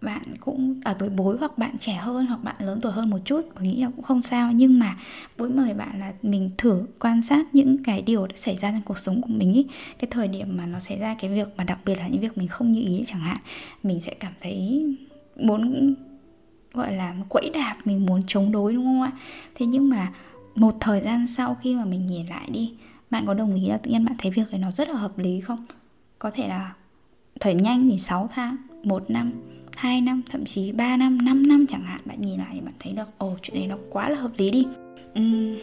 bạn 0.01 0.21
cũng 0.39 0.81
ở 0.85 0.93
tuổi 0.93 1.09
bối 1.09 1.37
hoặc 1.39 1.57
bạn 1.57 1.77
trẻ 1.77 1.93
hơn 1.93 2.25
hoặc 2.25 2.43
bạn 2.43 2.55
lớn 2.59 2.79
tuổi 2.81 2.91
hơn 2.91 3.09
một 3.09 3.17
chút 3.25 3.41
tôi 3.55 3.67
nghĩ 3.67 3.81
là 3.81 3.89
cũng 3.95 4.03
không 4.03 4.21
sao. 4.21 4.51
Nhưng 4.51 4.79
mà 4.79 4.97
bối 5.37 5.49
mời 5.49 5.73
bạn 5.73 5.99
là 5.99 6.13
mình 6.21 6.49
thử 6.57 6.87
quan 6.99 7.21
sát 7.21 7.55
những 7.55 7.83
cái 7.83 8.01
điều 8.01 8.27
đã 8.27 8.35
xảy 8.35 8.57
ra 8.57 8.71
trong 8.71 8.81
cuộc 8.85 8.99
sống 8.99 9.21
của 9.21 9.27
mình 9.27 9.53
ý. 9.53 9.65
Cái 9.99 10.07
thời 10.11 10.27
điểm 10.27 10.57
mà 10.57 10.65
nó 10.65 10.79
xảy 10.79 10.99
ra 10.99 11.15
cái 11.19 11.29
việc 11.29 11.47
mà 11.57 11.63
đặc 11.63 11.79
biệt 11.85 11.95
là 11.95 12.07
những 12.07 12.21
việc 12.21 12.37
mình 12.37 12.47
không 12.47 12.71
như 12.71 12.81
ý 12.81 13.03
chẳng 13.07 13.21
hạn, 13.21 13.37
mình 13.83 13.99
sẽ 13.99 14.13
cảm 14.13 14.33
thấy 14.41 14.85
muốn, 15.35 15.95
gọi 16.73 16.93
là, 16.93 17.15
quẫy 17.29 17.49
đạp, 17.53 17.77
mình 17.85 18.05
muốn 18.05 18.21
chống 18.27 18.51
đối, 18.51 18.73
đúng 18.73 18.85
không 18.85 19.01
ạ? 19.01 19.11
Thế 19.55 19.65
nhưng 19.65 19.89
mà 19.89 20.13
một 20.55 20.73
thời 20.79 21.01
gian 21.01 21.27
sau 21.27 21.57
khi 21.61 21.75
mà 21.75 21.85
mình 21.85 22.07
nhìn 22.07 22.25
lại 22.25 22.49
đi 22.51 22.73
bạn 23.11 23.25
có 23.25 23.33
đồng 23.33 23.55
ý 23.55 23.67
là 23.67 23.77
tự 23.77 23.91
nhiên 23.91 24.05
bạn 24.05 24.15
thấy 24.17 24.31
việc 24.31 24.51
ấy 24.51 24.59
nó 24.59 24.71
rất 24.71 24.89
là 24.89 24.95
hợp 24.95 25.17
lý 25.17 25.41
không? 25.41 25.65
Có 26.19 26.31
thể 26.31 26.47
là 26.47 26.73
thời 27.39 27.53
nhanh 27.53 27.89
thì 27.89 27.97
6 27.97 28.29
tháng 28.31 28.57
1 28.83 29.09
năm 29.09 29.31
2 29.75 30.01
năm 30.01 30.21
thậm 30.31 30.45
chí 30.45 30.71
3 30.71 30.97
năm 30.97 31.25
5 31.25 31.47
năm 31.47 31.65
chẳng 31.69 31.83
hạn. 31.83 32.01
Bạn 32.05 32.21
nhìn 32.21 32.39
lại 32.39 32.49
thì 32.53 32.61
bạn 32.61 32.73
thấy 32.79 32.93
được 32.93 33.09
ồ 33.17 33.35
chuyện 33.41 33.57
này 33.57 33.67
nó 33.67 33.77
quá 33.89 34.09
là 34.09 34.19
hợp 34.19 34.31
lý 34.37 34.51
đi. 34.51 34.67
Uhm, 35.19 35.57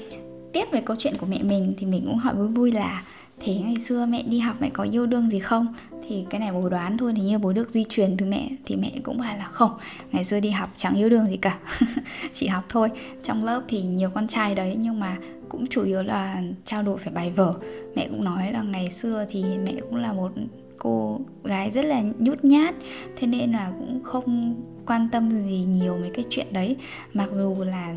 tiếp 0.52 0.64
về 0.72 0.80
câu 0.80 0.96
chuyện 0.96 1.16
của 1.20 1.26
mẹ 1.26 1.42
mình 1.42 1.74
thì 1.78 1.86
mình 1.86 2.02
cũng 2.06 2.18
hỏi 2.18 2.34
vui 2.34 2.48
vui 2.48 2.72
là 2.72 3.04
thế 3.40 3.54
ngày 3.54 3.78
xưa 3.78 4.06
mẹ 4.06 4.22
đi 4.22 4.38
học 4.38 4.56
mẹ 4.60 4.70
có 4.72 4.86
yêu 4.92 5.06
đương 5.06 5.30
gì 5.30 5.38
không? 5.38 5.74
Thì 6.08 6.24
cái 6.30 6.40
này 6.40 6.52
bố 6.52 6.68
đoán 6.68 6.98
thôi 6.98 7.12
thì 7.16 7.22
như 7.22 7.38
bố 7.38 7.52
được 7.52 7.70
di 7.70 7.84
truyền 7.88 8.16
từ 8.16 8.26
mẹ 8.26 8.48
thì 8.64 8.76
mẹ 8.76 8.92
cũng 9.02 9.18
bảo 9.18 9.36
là 9.36 9.48
không 9.48 9.70
ngày 10.12 10.24
xưa 10.24 10.40
đi 10.40 10.50
học 10.50 10.70
chẳng 10.76 10.94
yêu 10.94 11.08
đương 11.08 11.26
gì 11.26 11.36
cả. 11.36 11.58
Chỉ 12.32 12.46
học 12.46 12.64
thôi. 12.68 12.88
Trong 13.22 13.44
lớp 13.44 13.62
thì 13.68 13.82
nhiều 13.82 14.10
con 14.10 14.26
trai 14.26 14.54
đấy 14.54 14.76
nhưng 14.80 15.00
mà 15.00 15.16
cũng 15.48 15.66
chủ 15.66 15.84
yếu 15.84 16.02
là 16.02 16.42
trao 16.64 16.82
đổi 16.82 16.98
về 16.98 17.12
bài 17.12 17.30
vở. 17.30 17.54
Mẹ 17.96 18.08
cũng 18.10 18.24
nói 18.24 18.52
là 18.52 18.62
ngày 18.62 18.90
xưa 18.90 19.26
thì 19.28 19.44
mẹ 19.64 19.74
cũng 19.80 19.96
là 19.96 20.12
một 20.12 20.32
cô 20.78 21.20
gái 21.44 21.70
rất 21.70 21.84
là 21.84 22.02
nhút 22.18 22.44
nhát 22.44 22.74
thế 23.16 23.26
nên 23.26 23.52
là 23.52 23.72
cũng 23.78 24.00
không 24.04 24.54
quan 24.86 25.08
tâm 25.12 25.30
gì 25.30 25.64
nhiều 25.64 25.96
mấy 25.96 26.10
cái 26.10 26.24
chuyện 26.30 26.46
đấy. 26.52 26.76
Mặc 27.14 27.28
dù 27.32 27.56
là 27.64 27.94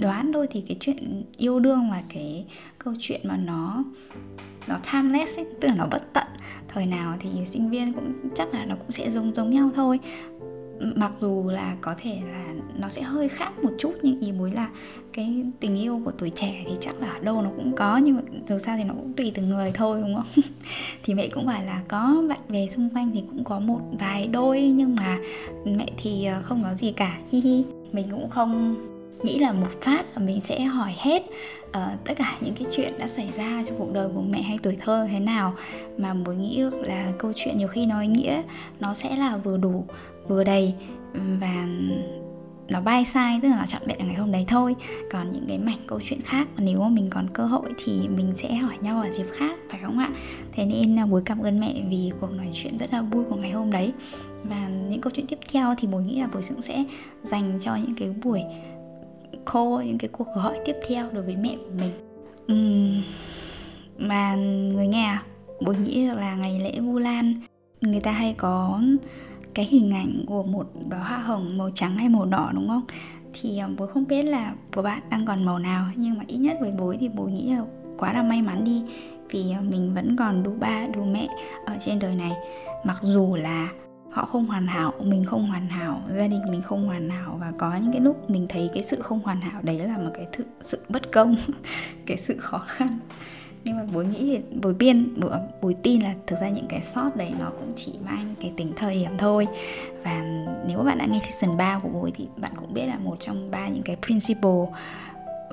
đoán 0.00 0.32
thôi 0.32 0.46
thì 0.50 0.60
cái 0.60 0.76
chuyện 0.80 1.22
yêu 1.36 1.60
đương 1.60 1.90
là 1.90 2.02
cái 2.14 2.44
câu 2.78 2.94
chuyện 3.00 3.20
mà 3.24 3.36
nó 3.36 3.84
nó 4.68 4.78
timeless 4.92 5.38
ấy, 5.38 5.46
tức 5.60 5.68
là 5.68 5.74
nó 5.74 5.86
bất 5.90 6.12
tận. 6.12 6.26
Thời 6.68 6.86
nào 6.86 7.16
thì 7.20 7.28
sinh 7.44 7.70
viên 7.70 7.92
cũng 7.92 8.12
chắc 8.34 8.54
là 8.54 8.64
nó 8.64 8.74
cũng 8.76 8.90
sẽ 8.90 9.10
giống 9.10 9.34
giống 9.34 9.50
nhau 9.50 9.70
thôi 9.74 9.98
mặc 10.94 11.12
dù 11.16 11.48
là 11.48 11.76
có 11.80 11.94
thể 11.98 12.18
là 12.32 12.54
nó 12.78 12.88
sẽ 12.88 13.02
hơi 13.02 13.28
khác 13.28 13.52
một 13.62 13.70
chút 13.78 13.92
nhưng 14.02 14.20
ý 14.20 14.32
muốn 14.32 14.52
là 14.54 14.68
cái 15.12 15.44
tình 15.60 15.76
yêu 15.76 16.00
của 16.04 16.10
tuổi 16.10 16.30
trẻ 16.30 16.64
thì 16.66 16.72
chắc 16.80 17.00
là 17.00 17.10
ở 17.10 17.18
đâu 17.20 17.42
nó 17.42 17.50
cũng 17.56 17.76
có 17.76 17.96
nhưng 17.96 18.16
mà 18.16 18.22
dù 18.48 18.58
sao 18.58 18.76
thì 18.76 18.84
nó 18.84 18.94
cũng 18.94 19.12
tùy 19.16 19.32
từng 19.34 19.48
người 19.48 19.72
thôi 19.74 20.00
đúng 20.00 20.14
không? 20.14 20.26
Thì 21.02 21.14
mẹ 21.14 21.28
cũng 21.28 21.46
bảo 21.46 21.62
là 21.64 21.82
có 21.88 22.22
bạn 22.28 22.38
bè 22.48 22.66
xung 22.66 22.90
quanh 22.90 23.10
thì 23.14 23.22
cũng 23.30 23.44
có 23.44 23.60
một 23.60 23.80
vài 24.00 24.26
đôi 24.26 24.62
nhưng 24.62 24.96
mà 24.96 25.18
mẹ 25.64 25.86
thì 25.96 26.24
ờ, 26.24 26.42
không 26.42 26.62
có 26.62 26.74
gì 26.74 26.92
cả. 26.92 27.18
Hi 27.32 27.40
hi. 27.40 27.64
Mình 27.92 28.06
cũng 28.10 28.28
không 28.28 28.76
nghĩ 29.22 29.38
là 29.38 29.52
một 29.52 29.68
phát 29.80 30.04
là 30.14 30.26
mình 30.26 30.40
sẽ 30.40 30.60
hỏi 30.60 30.94
hết 30.98 31.22
uh, 31.68 32.04
tất 32.04 32.14
cả 32.16 32.36
những 32.40 32.54
cái 32.54 32.66
chuyện 32.70 32.98
đã 32.98 33.06
xảy 33.06 33.32
ra 33.32 33.62
trong 33.66 33.78
cuộc 33.78 33.92
đời 33.92 34.08
của 34.14 34.22
mẹ 34.22 34.42
hay 34.42 34.58
tuổi 34.62 34.76
thơ 34.80 35.08
thế 35.12 35.20
nào. 35.20 35.54
Mà 35.98 36.14
mới 36.14 36.36
nghĩ 36.36 36.62
là 36.72 37.12
câu 37.18 37.32
chuyện 37.36 37.58
nhiều 37.58 37.68
khi 37.68 37.86
nói 37.86 38.06
nghĩa 38.06 38.42
nó 38.80 38.94
sẽ 38.94 39.16
là 39.16 39.36
vừa 39.36 39.56
đủ 39.56 39.84
vừa 40.28 40.44
đầy 40.44 40.74
và 41.40 41.66
nó 42.68 42.80
bay 42.80 43.04
sai 43.04 43.40
tức 43.42 43.48
là 43.48 43.56
nó 43.56 43.64
chọn 43.68 43.82
vẹn 43.86 43.98
ở 43.98 44.04
ngày 44.04 44.14
hôm 44.14 44.32
đấy 44.32 44.44
thôi. 44.48 44.74
Còn 45.10 45.32
những 45.32 45.44
cái 45.48 45.58
mảnh 45.58 45.78
câu 45.86 46.00
chuyện 46.04 46.20
khác 46.20 46.48
nếu 46.56 46.80
mà 46.80 46.88
mình 46.88 47.10
còn 47.10 47.26
cơ 47.32 47.46
hội 47.46 47.70
thì 47.84 48.08
mình 48.08 48.32
sẽ 48.36 48.54
hỏi 48.54 48.76
nhau 48.80 49.02
ở 49.02 49.10
dịp 49.12 49.26
khác 49.32 49.58
phải 49.70 49.80
không 49.84 49.98
ạ? 49.98 50.10
Thế 50.52 50.66
nên 50.66 50.96
buổi 50.96 51.06
bối 51.06 51.22
cảm 51.24 51.38
ơn 51.38 51.60
mẹ 51.60 51.82
vì 51.88 52.10
cuộc 52.20 52.30
nói 52.30 52.48
chuyện 52.52 52.78
rất 52.78 52.92
là 52.92 53.02
vui 53.02 53.24
của 53.24 53.36
ngày 53.36 53.50
hôm 53.50 53.70
đấy. 53.70 53.92
Và 54.44 54.68
những 54.88 55.00
câu 55.00 55.10
chuyện 55.16 55.26
tiếp 55.26 55.38
theo 55.52 55.74
thì 55.78 55.88
bối 55.88 56.02
nghĩ 56.02 56.20
là 56.20 56.28
bối 56.32 56.42
cũng 56.48 56.62
sẽ 56.62 56.84
dành 57.22 57.58
cho 57.60 57.76
những 57.76 57.94
cái 57.94 58.14
buổi 58.24 58.42
khô 59.44 59.82
những 59.86 59.98
cái 59.98 60.08
cuộc 60.08 60.26
gọi 60.36 60.58
tiếp 60.64 60.76
theo 60.88 61.10
đối 61.10 61.22
với 61.22 61.36
mẹ 61.36 61.56
của 61.56 61.72
mình. 61.80 61.92
Uhm, 62.52 63.02
mà 63.98 64.34
người 64.74 64.86
nghe 64.86 65.04
à 65.04 65.22
bối 65.60 65.76
nghĩ 65.76 66.06
là 66.06 66.34
ngày 66.34 66.60
lễ 66.60 66.80
vu 66.80 66.98
lan 66.98 67.34
người 67.80 68.00
ta 68.00 68.12
hay 68.12 68.34
có 68.38 68.80
cái 69.54 69.64
hình 69.64 69.92
ảnh 69.92 70.24
của 70.26 70.42
một 70.42 70.66
đóa 70.90 70.98
hoa 70.98 71.18
hồng 71.18 71.58
màu 71.58 71.70
trắng 71.74 71.96
hay 71.96 72.08
màu 72.08 72.24
đỏ, 72.24 72.50
đúng 72.54 72.68
không? 72.68 72.82
Thì 73.32 73.58
ờ, 73.58 73.68
bố 73.76 73.86
không 73.86 74.06
biết 74.08 74.22
là 74.22 74.54
của 74.74 74.82
bạn 74.82 75.02
đang 75.10 75.26
còn 75.26 75.44
màu 75.44 75.58
nào, 75.58 75.86
nhưng 75.96 76.18
mà 76.18 76.24
ít 76.26 76.36
nhất 76.36 76.56
với 76.60 76.72
bố 76.78 76.94
thì 77.00 77.08
bố 77.08 77.24
nghĩ 77.24 77.54
là 77.54 77.64
quá 77.98 78.12
là 78.12 78.22
may 78.22 78.42
mắn 78.42 78.64
đi, 78.64 78.82
vì 79.30 79.52
ờ, 79.52 79.60
mình 79.60 79.94
vẫn 79.94 80.16
còn 80.16 80.42
đủ 80.42 80.52
ba 80.60 80.86
đủ 80.86 81.04
mẹ 81.04 81.28
ở 81.66 81.76
trên 81.80 81.98
đời 81.98 82.14
này. 82.14 82.32
Mặc 82.84 82.98
dù 83.00 83.36
là 83.36 83.68
họ 84.10 84.24
không 84.24 84.46
hoàn 84.46 84.66
hảo, 84.66 84.92
mình 85.02 85.24
không 85.24 85.46
hoàn 85.46 85.68
hảo, 85.68 86.00
gia 86.16 86.26
đình 86.26 86.40
mình 86.50 86.62
không 86.62 86.86
hoàn 86.86 87.10
hảo, 87.10 87.36
và 87.40 87.52
có 87.58 87.76
những 87.76 87.92
cái 87.92 88.00
lúc 88.00 88.30
mình 88.30 88.46
thấy 88.48 88.70
cái 88.74 88.82
sự 88.82 89.02
không 89.02 89.20
hoàn 89.20 89.40
hảo 89.40 89.60
đấy 89.62 89.78
là 89.78 89.98
một 89.98 90.10
cái 90.14 90.26
thực, 90.32 90.46
sự 90.60 90.78
bất 90.88 91.12
công, 91.12 91.36
cái 92.06 92.16
sự 92.16 92.36
khó 92.38 92.58
khăn 92.58 92.98
nhưng 93.64 93.76
mà 93.76 93.84
bối 93.92 94.06
nghĩ 94.06 94.18
thì 94.18 94.58
bối 94.62 94.74
biên 94.74 95.20
bối, 95.20 95.30
bối 95.62 95.74
tin 95.82 96.02
là 96.02 96.14
thực 96.26 96.38
ra 96.40 96.48
những 96.48 96.66
cái 96.68 96.82
sót 96.82 97.16
đấy 97.16 97.30
nó 97.38 97.50
cũng 97.58 97.72
chỉ 97.76 97.92
mang 98.04 98.34
cái 98.40 98.52
tính 98.56 98.72
thời 98.76 98.94
điểm 98.94 99.10
thôi. 99.18 99.46
Và 100.04 100.22
nếu 100.68 100.78
bạn 100.78 100.98
đã 100.98 101.06
nghe 101.06 101.20
season 101.22 101.56
3 101.56 101.78
của 101.78 101.88
bối 101.88 102.12
thì 102.14 102.28
bạn 102.36 102.52
cũng 102.56 102.74
biết 102.74 102.86
là 102.86 102.98
một 102.98 103.16
trong 103.20 103.50
ba 103.50 103.68
những 103.68 103.82
cái 103.82 103.96
principle 104.06 104.66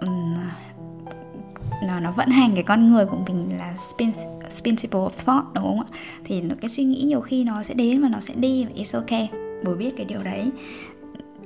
um, 0.02 0.36
nó 1.84 2.00
nó 2.00 2.12
vận 2.12 2.30
hành 2.30 2.56
cái 2.56 2.64
con 2.64 2.92
người 2.92 3.06
của 3.06 3.18
mình 3.28 3.58
là 3.58 3.76
spin, 3.78 4.12
principle 4.64 5.00
of 5.00 5.10
thought 5.26 5.54
đúng 5.54 5.64
không 5.64 5.80
ạ? 5.80 5.98
Thì 6.24 6.44
cái 6.62 6.70
suy 6.70 6.84
nghĩ 6.84 7.04
nhiều 7.04 7.22
khi 7.22 7.44
nó 7.44 7.64
sẽ 7.64 7.74
đến 7.74 8.02
và 8.02 8.10
nó 8.10 8.20
sẽ 8.20 8.34
đi 8.34 8.66
và 8.66 8.72
it's 8.76 9.00
okay. 9.00 9.30
Bố 9.66 9.76
biết 9.76 9.94
cái 9.98 10.06
điều 10.06 10.24
đấy. 10.24 10.52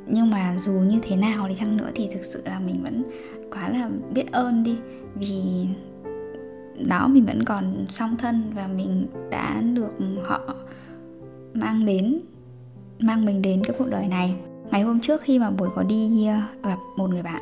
Nhưng 0.08 0.30
mà 0.30 0.56
dù 0.58 0.72
như 0.72 1.00
thế 1.04 1.16
nào 1.16 1.48
đi 1.48 1.56
chăng 1.56 1.78
nữa 1.78 1.90
thì 1.96 2.10
thực 2.14 2.24
sự 2.24 2.42
là 2.46 2.60
mình 2.60 2.84
vẫn 2.84 3.04
quá 3.52 3.70
là 3.70 3.90
biết 4.14 4.32
ơn 4.32 4.64
đi. 4.64 4.76
Vì 5.16 5.66
đó 6.78 7.08
mình 7.08 7.26
vẫn 7.26 7.44
còn 7.44 7.86
song 7.90 8.18
thân 8.18 8.52
và 8.56 8.68
mình 8.68 9.08
đã 9.32 9.62
được 9.62 9.92
họ 10.24 10.40
mang 11.54 11.86
đến 11.86 12.20
mang 13.00 13.26
mình 13.26 13.42
đến 13.42 13.62
cái 13.64 13.76
cuộc 13.80 13.88
đời 13.90 14.08
này. 14.08 14.36
Ngày 14.72 14.82
hôm 14.82 15.00
trước 15.00 15.22
khi 15.22 15.40
mà 15.40 15.50
buổi 15.50 15.70
có 15.76 15.84
đi 15.84 16.28
gặp 16.64 16.78
một 16.98 17.10
người 17.10 17.24
bạn 17.24 17.42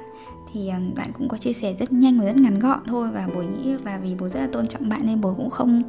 thì 0.53 0.67
ờ, 0.67 0.77
bạn 0.95 1.11
cũng 1.17 1.27
có 1.27 1.37
chia 1.37 1.53
sẻ 1.53 1.73
rất 1.79 1.93
nhanh 1.93 2.19
và 2.19 2.25
rất 2.25 2.37
ngắn 2.37 2.59
gọn 2.59 2.79
thôi 2.87 3.09
và 3.13 3.27
buổi 3.35 3.45
nghĩ 3.45 3.73
là 3.85 3.97
vì 3.97 4.15
bố 4.19 4.29
rất 4.29 4.39
là 4.39 4.47
tôn 4.51 4.67
trọng 4.67 4.89
bạn 4.89 5.01
nên 5.03 5.21
bố 5.21 5.33
cũng 5.33 5.49
không 5.49 5.83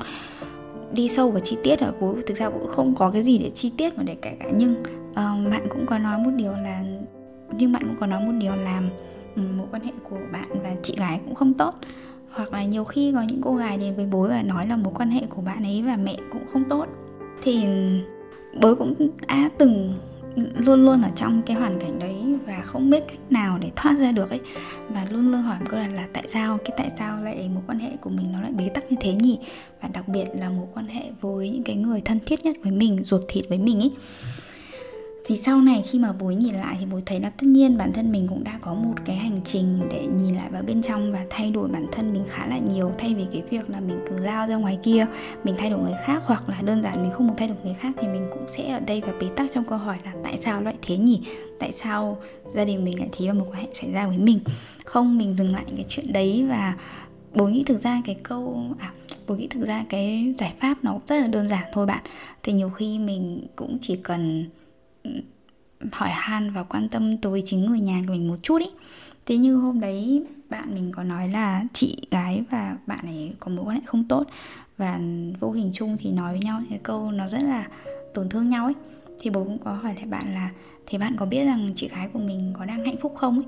đi 0.93 1.09
sâu 1.09 1.31
vào 1.31 1.41
chi 1.41 1.57
tiết 1.63 1.81
ở 1.81 1.93
bố 2.01 2.17
thực 2.27 2.37
ra 2.37 2.51
bố 2.51 2.67
không 2.67 2.95
có 2.95 3.11
cái 3.11 3.23
gì 3.23 3.39
để 3.39 3.51
chi 3.51 3.73
tiết 3.77 3.99
mà 3.99 4.03
để 4.03 4.17
kể 4.23 4.37
cả. 4.41 4.51
Nhưng 4.57 4.75
uh, 5.11 5.51
bạn 5.51 5.67
cũng 5.71 5.87
có 5.87 5.99
nói 5.99 6.19
một 6.19 6.31
điều 6.37 6.53
là 6.53 6.85
nhưng 7.59 7.73
bạn 7.73 7.83
cũng 7.87 7.97
có 8.01 8.07
nói 8.07 8.21
một 8.27 8.33
điều 8.39 8.57
là 8.57 8.83
ừ, 9.37 9.43
mối 9.57 9.67
quan 9.71 9.83
hệ 9.83 9.93
của 10.11 10.19
bạn 10.33 10.49
và 10.63 10.75
chị 10.83 10.95
gái 10.99 11.21
cũng 11.25 11.35
không 11.35 11.55
tốt 11.55 11.75
hoặc 12.33 12.53
là 12.53 12.65
nhiều 12.65 12.85
khi 12.85 13.13
có 13.15 13.23
những 13.23 13.41
cô 13.43 13.57
gái 13.57 13.79
đến 13.79 13.97
với 13.97 14.07
bố 14.07 14.29
và 14.29 14.43
nói 14.43 14.67
là 14.67 14.77
mối 14.77 14.93
quan 14.97 15.11
hệ 15.11 15.21
của 15.29 15.43
bạn 15.43 15.65
ấy 15.65 15.83
và 15.83 15.97
mẹ 15.97 16.17
cũng 16.33 16.47
không 16.47 16.65
tốt. 16.69 16.87
Thì 17.43 17.67
bố 18.61 18.75
cũng 18.75 18.95
đã 19.29 19.51
từng 19.59 19.99
luôn 20.37 20.85
luôn 20.85 21.03
ở 21.03 21.09
trong 21.17 21.43
cái 21.43 21.57
hoàn 21.57 21.81
cảnh 21.81 21.99
đấy 21.99 22.17
và 22.47 22.61
không 22.65 22.91
biết 22.91 23.05
cách 23.09 23.19
nào 23.31 23.59
để 23.59 23.71
thoát 23.77 23.99
ra 23.99 24.13
được 24.13 24.31
ấy. 24.31 24.41
Và 24.89 25.07
luôn 25.11 25.33
luôn 25.33 25.43
hỏi 25.43 25.57
một 25.61 25.67
câu 25.69 25.81
là, 25.81 25.87
là 25.87 26.07
tại 26.13 26.25
sao 26.27 26.59
cái 26.65 26.75
tại 26.77 26.91
sao 26.99 27.23
lại 27.23 27.51
mối 27.55 27.63
quan 27.67 27.79
hệ 27.79 27.91
của 28.01 28.11
mình 28.11 28.33
nó 28.33 28.41
lại 28.41 28.53
bế 28.53 28.69
tắc 28.69 28.93
như 28.93 28.97
thế 29.01 29.15
nhỉ? 29.15 29.39
Và 29.83 29.89
đặc 29.89 30.09
biệt 30.09 30.27
là 30.35 30.51
mối 30.51 30.67
quan 30.75 30.87
hệ 30.87 31.03
với 31.21 31.51
những 31.51 31.63
cái 31.63 31.77
người 31.77 32.01
thân 32.05 32.19
thiết 32.27 32.45
nhất 32.45 32.57
với 32.63 32.73
mình 32.73 33.05
ruột 33.05 33.23
thịt 33.29 33.45
với 33.49 33.59
mình 33.59 33.81
ấy 33.81 33.91
thì 35.25 35.37
sau 35.37 35.61
này 35.61 35.83
khi 35.87 35.99
mà 35.99 36.13
bối 36.13 36.35
nhìn 36.35 36.55
lại 36.55 36.77
thì 36.81 36.87
bối 36.87 37.03
thấy 37.07 37.21
là 37.21 37.31
tất 37.31 37.47
nhiên 37.47 37.79
bản 37.79 37.93
thân 37.93 38.13
mình 38.13 38.27
cũng 38.29 38.45
đã 38.45 38.59
có 38.63 38.75
một 38.75 38.95
cái 39.05 39.17
hành 39.17 39.39
trình 39.45 39.81
để 39.91 40.07
nhìn 40.07 40.37
lại 40.37 40.51
vào 40.51 40.63
bên 40.63 40.83
trong 40.83 41.13
và 41.13 41.27
thay 41.31 41.51
đổi 41.51 41.69
bản 41.69 41.87
thân 41.93 42.13
mình 42.13 42.25
khá 42.29 42.47
là 42.47 42.59
nhiều, 42.59 42.93
thay 42.99 43.15
vì 43.15 43.27
cái 43.33 43.43
việc 43.51 43.71
là 43.71 43.81
mình 43.81 43.99
cứ 44.11 44.19
lao 44.19 44.49
ra 44.49 44.57
ngoài 44.57 44.79
kia, 44.83 45.07
mình 45.45 45.55
thay 45.59 45.71
đổi 45.71 45.79
người 45.83 45.97
khác 46.05 46.23
hoặc 46.27 46.49
là 46.49 46.63
đơn 46.63 46.83
giản 46.83 47.03
mình 47.03 47.13
không 47.13 47.27
muốn 47.27 47.37
thay 47.37 47.49
đổi 47.49 47.57
người 47.65 47.75
khác 47.75 47.93
thì 48.01 48.09
mình 48.09 48.29
cũng 48.33 48.49
sẽ 48.49 48.73
ở 48.73 48.81
đây 48.81 49.01
và 49.01 49.13
bế 49.21 49.27
tắc 49.37 49.53
trong 49.53 49.65
câu 49.65 49.79
hỏi 49.79 49.97
là 50.05 50.13
tại 50.25 50.39
sao 50.39 50.63
lại 50.63 50.75
thế 50.83 50.97
nhỉ? 50.97 51.21
Tại 51.59 51.73
sao 51.73 52.19
gia 52.55 52.65
đình 52.65 52.85
mình 52.85 52.99
lại 52.99 53.09
thế 53.13 53.27
và 53.27 53.33
một 53.33 53.47
quan 53.51 53.61
hệ 53.61 53.69
xảy 53.75 53.93
ra 53.93 54.07
với 54.07 54.19
mình? 54.19 54.41
Không, 54.85 55.19
mình 55.19 55.37
dừng 55.37 55.53
lại 55.53 55.65
cái 55.77 55.85
chuyện 55.89 56.13
đấy 56.13 56.45
và 56.49 56.77
bố 57.35 57.47
nghĩ 57.47 57.63
thực 57.67 57.79
ra 57.79 58.03
cái 58.05 58.17
câu 58.23 58.65
à 58.79 58.93
bố 59.27 59.35
nghĩ 59.35 59.49
thực 59.49 59.67
ra 59.67 59.85
cái 59.89 60.35
giải 60.39 60.55
pháp 60.61 60.75
nó 60.83 60.99
rất 61.07 61.21
là 61.21 61.27
đơn 61.27 61.49
giản 61.49 61.65
thôi 61.73 61.87
bạn. 61.87 62.01
Thì 62.43 62.53
nhiều 62.53 62.71
khi 62.71 62.99
mình 62.99 63.47
cũng 63.57 63.79
chỉ 63.81 63.97
cần 63.97 64.51
hỏi 65.93 66.09
han 66.13 66.51
và 66.51 66.63
quan 66.63 66.89
tâm 66.89 67.17
tới 67.17 67.43
chính 67.45 67.67
người 67.67 67.81
nhà 67.81 68.03
của 68.07 68.13
mình 68.13 68.29
một 68.29 68.37
chút 68.43 68.59
ý. 68.61 68.67
Thế 69.27 69.37
như 69.37 69.57
hôm 69.57 69.81
đấy 69.81 70.23
bạn 70.49 70.75
mình 70.75 70.93
có 70.93 71.03
nói 71.03 71.29
là 71.29 71.65
chị 71.73 71.97
gái 72.11 72.45
và 72.51 72.77
bạn 72.87 73.01
ấy 73.03 73.33
có 73.39 73.51
mối 73.51 73.65
quan 73.65 73.77
hệ 73.77 73.83
không 73.87 74.05
tốt 74.09 74.27
và 74.77 75.01
vô 75.41 75.53
hình 75.53 75.71
chung 75.75 75.97
thì 76.01 76.11
nói 76.11 76.33
với 76.33 76.41
nhau 76.41 76.61
cái 76.71 76.81
câu 76.83 77.13
nó 77.13 77.29
rất 77.29 77.43
là 77.43 77.69
tổn 78.15 78.29
thương 78.29 78.49
nhau 78.49 78.65
ấy. 78.65 78.75
Thì 79.21 79.31
bố 79.31 79.45
cũng 79.45 79.59
có 79.59 79.73
hỏi 79.73 79.95
lại 79.95 80.07
bạn 80.07 80.35
là, 80.35 80.51
thế 80.87 80.99
bạn 80.99 81.17
có 81.17 81.27
biết 81.27 81.45
rằng 81.45 81.73
chị 81.75 81.89
gái 81.89 82.09
của 82.13 82.19
mình 82.19 82.53
có 82.59 82.65
đang 82.65 82.85
hạnh 82.85 82.97
phúc 83.01 83.13
không? 83.17 83.39
Ấy 83.39 83.47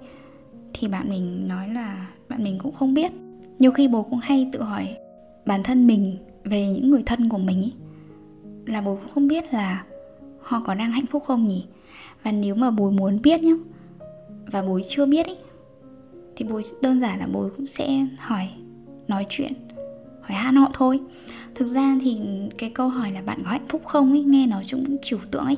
thì 0.73 0.89
bạn 0.89 1.11
mình 1.11 1.49
nói 1.49 1.69
là 1.69 2.07
bạn 2.29 2.45
mình 2.45 2.59
cũng 2.59 2.73
không 2.73 2.95
biết. 2.95 3.13
Nhiều 3.59 3.71
khi 3.71 3.89
bố 3.89 4.03
cũng 4.03 4.19
hay 4.23 4.51
tự 4.53 4.63
hỏi 4.63 4.97
bản 5.47 5.63
thân 5.63 5.87
mình 5.87 6.17
về 6.45 6.69
những 6.69 6.91
người 6.91 7.03
thân 7.07 7.29
của 7.29 7.39
mình 7.39 7.63
ấy 7.63 7.73
là 8.67 8.81
bố 8.81 8.97
cũng 8.97 9.09
không 9.09 9.29
biết 9.29 9.55
là 9.55 9.85
họ 10.45 10.61
có 10.65 10.75
đang 10.75 10.93
hạnh 10.93 11.07
phúc 11.07 11.23
không 11.25 11.49
nhỉ? 11.49 11.65
Và 12.23 12.33
nếu 12.33 12.55
mà 12.55 12.71
bố 12.71 12.91
muốn 12.91 13.23
biết 13.23 13.43
nhá, 13.43 13.55
và 14.47 14.63
bố 14.63 14.81
chưa 14.89 15.07
biết 15.07 15.27
ý, 15.27 15.35
thì 16.37 16.45
bố 16.45 16.61
đơn 16.83 17.01
giản 17.01 17.19
là 17.19 17.27
bố 17.33 17.49
cũng 17.57 17.67
sẽ 17.67 18.07
hỏi, 18.19 18.49
nói 19.09 19.27
chuyện, 19.29 19.53
hỏi 20.21 20.39
han 20.39 20.57
họ 20.57 20.71
thôi. 20.73 21.01
Thực 21.55 21.67
ra 21.67 21.99
thì 22.03 22.19
cái 22.59 22.71
câu 22.71 22.89
hỏi 22.89 23.11
là 23.11 23.23
bạn 23.23 23.43
có 23.45 23.51
hạnh 23.51 23.67
phúc 23.69 23.83
không 23.85 24.13
ấy 24.13 24.23
nghe 24.23 24.47
nó 24.47 24.63
cũng 24.71 24.97
trừu 25.03 25.19
tượng 25.31 25.45
ấy 25.45 25.57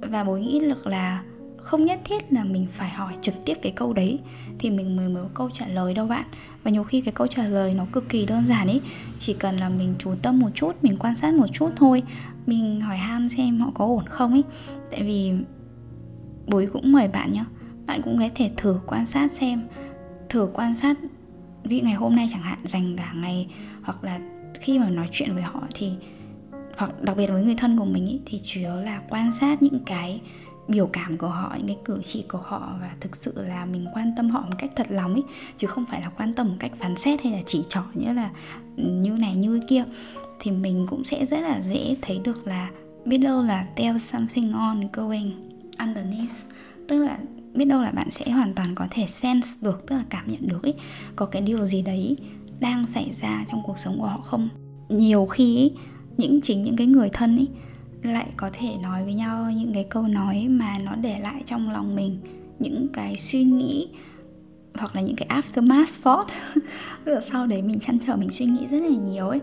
và 0.00 0.24
bố 0.24 0.36
nghĩ 0.36 0.60
được 0.60 0.86
là 0.86 1.22
không 1.56 1.84
nhất 1.84 2.00
thiết 2.04 2.32
là 2.32 2.44
mình 2.44 2.66
phải 2.70 2.90
hỏi 2.90 3.14
trực 3.20 3.34
tiếp 3.44 3.54
cái 3.62 3.72
câu 3.76 3.92
đấy, 3.92 4.18
thì 4.58 4.70
mình 4.70 4.96
mới 4.96 5.08
mới 5.08 5.22
có 5.22 5.28
câu 5.34 5.50
trả 5.50 5.68
lời 5.68 5.94
đâu 5.94 6.06
bạn 6.06 6.24
và 6.62 6.70
nhiều 6.70 6.84
khi 6.84 7.00
cái 7.00 7.12
câu 7.12 7.26
trả 7.26 7.46
lời 7.46 7.74
nó 7.74 7.86
cực 7.92 8.08
kỳ 8.08 8.26
đơn 8.26 8.44
giản 8.44 8.66
ấy 8.66 8.80
chỉ 9.18 9.34
cần 9.34 9.56
là 9.56 9.68
mình 9.68 9.94
chú 9.98 10.14
tâm 10.22 10.38
một 10.38 10.50
chút 10.54 10.76
mình 10.82 10.96
quan 10.96 11.14
sát 11.14 11.34
một 11.34 11.46
chút 11.52 11.70
thôi. 11.76 12.02
Mình 12.46 12.80
hỏi 12.80 12.96
han 12.96 13.28
xem 13.28 13.60
họ 13.60 13.70
có 13.74 13.84
ổn 13.84 14.06
không 14.06 14.32
ấy 14.32 14.44
tại 14.90 15.02
vì 15.02 15.32
bối 16.46 16.68
cũng 16.72 16.92
mời 16.92 17.08
bạn 17.08 17.32
nhá. 17.32 17.44
Bạn 17.86 18.02
cũng 18.02 18.18
có 18.18 18.24
thể 18.34 18.50
thử 18.56 18.80
quan 18.86 19.06
sát 19.06 19.32
xem. 19.32 19.62
Thử 20.28 20.48
quan 20.54 20.74
sát 20.74 20.96
ví 21.64 21.80
ngày 21.80 21.94
hôm 21.94 22.16
nay 22.16 22.26
chẳng 22.30 22.42
hạn 22.42 22.58
dành 22.64 22.96
cả 22.96 23.12
ngày 23.16 23.48
hoặc 23.82 24.04
là 24.04 24.20
khi 24.60 24.78
mà 24.78 24.90
nói 24.90 25.08
chuyện 25.12 25.34
với 25.34 25.42
họ 25.42 25.62
thì 25.74 25.92
hoặc 26.76 27.02
đặc 27.02 27.16
biệt 27.16 27.26
với 27.26 27.44
người 27.44 27.54
thân 27.54 27.78
của 27.78 27.84
mình 27.84 28.06
ý, 28.06 28.20
thì 28.26 28.40
chủ 28.44 28.60
yếu 28.60 28.76
là 28.76 29.02
quan 29.08 29.32
sát 29.32 29.62
những 29.62 29.80
cái 29.86 30.20
biểu 30.72 30.86
cảm 30.86 31.18
của 31.18 31.28
họ 31.28 31.54
những 31.58 31.66
cái 31.66 31.78
cử 31.84 32.00
chỉ 32.02 32.24
của 32.28 32.38
họ 32.38 32.76
và 32.80 32.90
thực 33.00 33.16
sự 33.16 33.44
là 33.46 33.64
mình 33.64 33.86
quan 33.94 34.12
tâm 34.16 34.30
họ 34.30 34.40
một 34.40 34.54
cách 34.58 34.70
thật 34.76 34.86
lòng 34.90 35.14
ấy 35.14 35.22
chứ 35.56 35.66
không 35.66 35.84
phải 35.90 36.00
là 36.00 36.10
quan 36.16 36.34
tâm 36.34 36.48
một 36.48 36.56
cách 36.58 36.72
phán 36.78 36.96
xét 36.96 37.22
hay 37.22 37.32
là 37.32 37.38
chỉ 37.46 37.62
trỏ 37.68 37.82
như 37.94 38.12
là 38.12 38.30
ừ, 38.76 38.82
như 38.82 39.10
này 39.10 39.34
như 39.34 39.60
kia 39.68 39.84
thì 40.40 40.50
mình 40.50 40.86
cũng 40.90 41.04
sẽ 41.04 41.26
rất 41.26 41.40
là 41.40 41.60
dễ 41.62 41.96
thấy 42.02 42.18
được 42.24 42.46
là 42.46 42.70
biết 43.04 43.18
đâu 43.18 43.42
là 43.42 43.66
tell 43.76 43.98
something 43.98 44.52
on 44.52 44.88
going 44.92 45.32
underneath. 45.78 46.36
Tức 46.88 47.04
là 47.04 47.18
biết 47.54 47.64
đâu 47.64 47.82
là 47.82 47.90
bạn 47.90 48.10
sẽ 48.10 48.30
hoàn 48.30 48.54
toàn 48.54 48.74
có 48.74 48.86
thể 48.90 49.06
sense 49.08 49.50
được 49.62 49.86
tức 49.86 49.96
là 49.96 50.04
cảm 50.10 50.24
nhận 50.26 50.48
được 50.48 50.62
ấy 50.62 50.74
có 51.16 51.26
cái 51.26 51.42
điều 51.42 51.64
gì 51.64 51.82
đấy 51.82 52.16
đang 52.60 52.86
xảy 52.86 53.12
ra 53.20 53.44
trong 53.48 53.62
cuộc 53.66 53.78
sống 53.78 53.98
của 53.98 54.06
họ 54.06 54.20
không? 54.20 54.48
Nhiều 54.88 55.26
khi 55.26 55.56
ý, 55.56 55.72
những 56.16 56.40
chính 56.40 56.64
những 56.64 56.76
cái 56.76 56.86
người 56.86 57.10
thân 57.12 57.36
ấy 57.36 57.48
lại 58.02 58.26
có 58.36 58.50
thể 58.52 58.76
nói 58.82 59.04
với 59.04 59.14
nhau 59.14 59.50
những 59.50 59.74
cái 59.74 59.84
câu 59.84 60.02
nói 60.02 60.46
mà 60.50 60.78
nó 60.78 60.94
để 60.94 61.20
lại 61.20 61.42
trong 61.46 61.70
lòng 61.70 61.96
mình, 61.96 62.18
những 62.58 62.88
cái 62.92 63.16
suy 63.18 63.44
nghĩ 63.44 63.88
hoặc 64.78 64.96
là 64.96 65.02
những 65.02 65.16
cái 65.16 65.28
aftermath 65.28 66.02
thought. 66.02 66.28
Tức 67.04 67.14
là 67.14 67.20
sau 67.20 67.46
đấy 67.46 67.62
mình 67.62 67.80
chăn 67.80 67.98
trở, 67.98 68.16
mình 68.16 68.30
suy 68.30 68.46
nghĩ 68.46 68.66
rất 68.66 68.82
là 68.82 68.88
nhiều 68.88 69.28
ấy. 69.28 69.40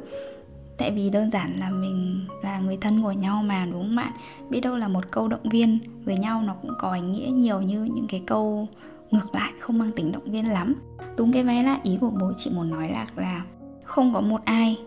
Tại 0.77 0.91
vì 0.91 1.09
đơn 1.09 1.29
giản 1.29 1.59
là 1.59 1.69
mình 1.69 2.25
là 2.43 2.59
người 2.59 2.77
thân 2.81 3.01
của 3.01 3.11
nhau 3.11 3.43
mà, 3.43 3.67
đúng 3.71 3.81
không 3.81 3.95
bạn? 3.95 4.13
Biết 4.49 4.61
đâu 4.61 4.77
là 4.77 4.87
một 4.87 5.11
câu 5.11 5.27
động 5.27 5.49
viên 5.49 5.79
với 6.05 6.17
nhau 6.17 6.41
nó 6.41 6.55
cũng 6.61 6.71
có 6.79 6.93
ý 6.93 7.01
nghĩa 7.01 7.27
nhiều 7.27 7.61
như 7.61 7.83
những 7.83 8.07
cái 8.07 8.23
câu 8.27 8.67
ngược 9.11 9.35
lại, 9.35 9.51
không 9.59 9.77
mang 9.77 9.91
tính 9.91 10.11
động 10.11 10.31
viên 10.31 10.47
lắm. 10.47 10.75
Túng 11.17 11.31
cái 11.31 11.43
vé 11.43 11.63
là 11.63 11.79
ý 11.83 11.97
của 12.01 12.09
bố 12.09 12.33
chị 12.37 12.49
muốn 12.53 12.69
nói 12.69 12.89
là 12.91 13.07
là 13.15 13.43
không 13.83 14.13
có 14.13 14.21
một 14.21 14.41
ai 14.45 14.77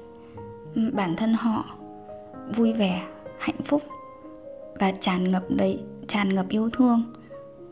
ừ, 0.75 0.91
bản 0.93 1.17
thân 1.17 1.35
họ 1.35 1.65
vui 2.57 2.73
vẻ 2.73 3.03
hạnh 3.43 3.63
phúc 3.65 3.83
và 4.81 4.93
tràn 5.01 5.31
ngập 5.31 5.51
đầy, 5.51 5.81
tràn 6.09 6.35
ngập 6.35 6.49
yêu 6.49 6.71
thương 6.71 7.03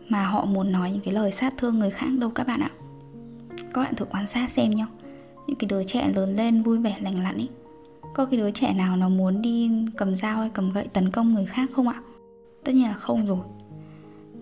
mà 0.08 0.24
họ 0.24 0.44
muốn 0.44 0.72
nói 0.72 0.90
những 0.90 1.00
cái 1.00 1.14
lời 1.14 1.32
sát 1.32 1.54
thương 1.56 1.78
người 1.78 1.90
khác 1.90 2.08
đâu 2.18 2.30
các 2.30 2.46
bạn 2.46 2.60
ạ. 2.60 2.70
Các 3.56 3.82
bạn 3.82 3.94
thử 3.94 4.04
quan 4.04 4.26
sát 4.26 4.50
xem 4.50 4.70
nhá. 4.70 4.86
Những 5.46 5.56
cái 5.56 5.68
đứa 5.68 5.84
trẻ 5.84 6.12
lớn 6.14 6.34
lên 6.34 6.62
vui 6.62 6.78
vẻ, 6.78 6.96
lành 7.02 7.22
lặn 7.22 7.36
ấy 7.36 7.48
có 8.14 8.24
cái 8.24 8.40
đứa 8.40 8.50
trẻ 8.50 8.72
nào 8.72 8.96
nó 8.96 9.08
muốn 9.08 9.42
đi 9.42 9.70
cầm 9.96 10.14
dao 10.14 10.38
hay 10.38 10.50
cầm 10.54 10.72
gậy 10.72 10.86
tấn 10.92 11.10
công 11.10 11.34
người 11.34 11.46
khác 11.46 11.70
không 11.72 11.88
ạ? 11.88 12.02
Tất 12.64 12.72
nhiên 12.72 12.84
là 12.84 12.94
không 12.94 13.26
rồi. 13.26 13.44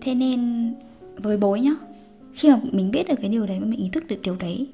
Thế 0.01 0.15
nên 0.15 0.73
với 1.17 1.37
bối 1.37 1.59
nhá, 1.59 1.75
khi 2.33 2.49
mà 2.49 2.59
mình 2.71 2.91
biết 2.91 3.07
được 3.07 3.15
cái 3.21 3.29
điều 3.29 3.45
đấy 3.45 3.59
và 3.59 3.65
mình 3.65 3.79
ý 3.79 3.89
thức 3.89 4.07
được 4.07 4.19
điều 4.21 4.35
đấy, 4.35 4.67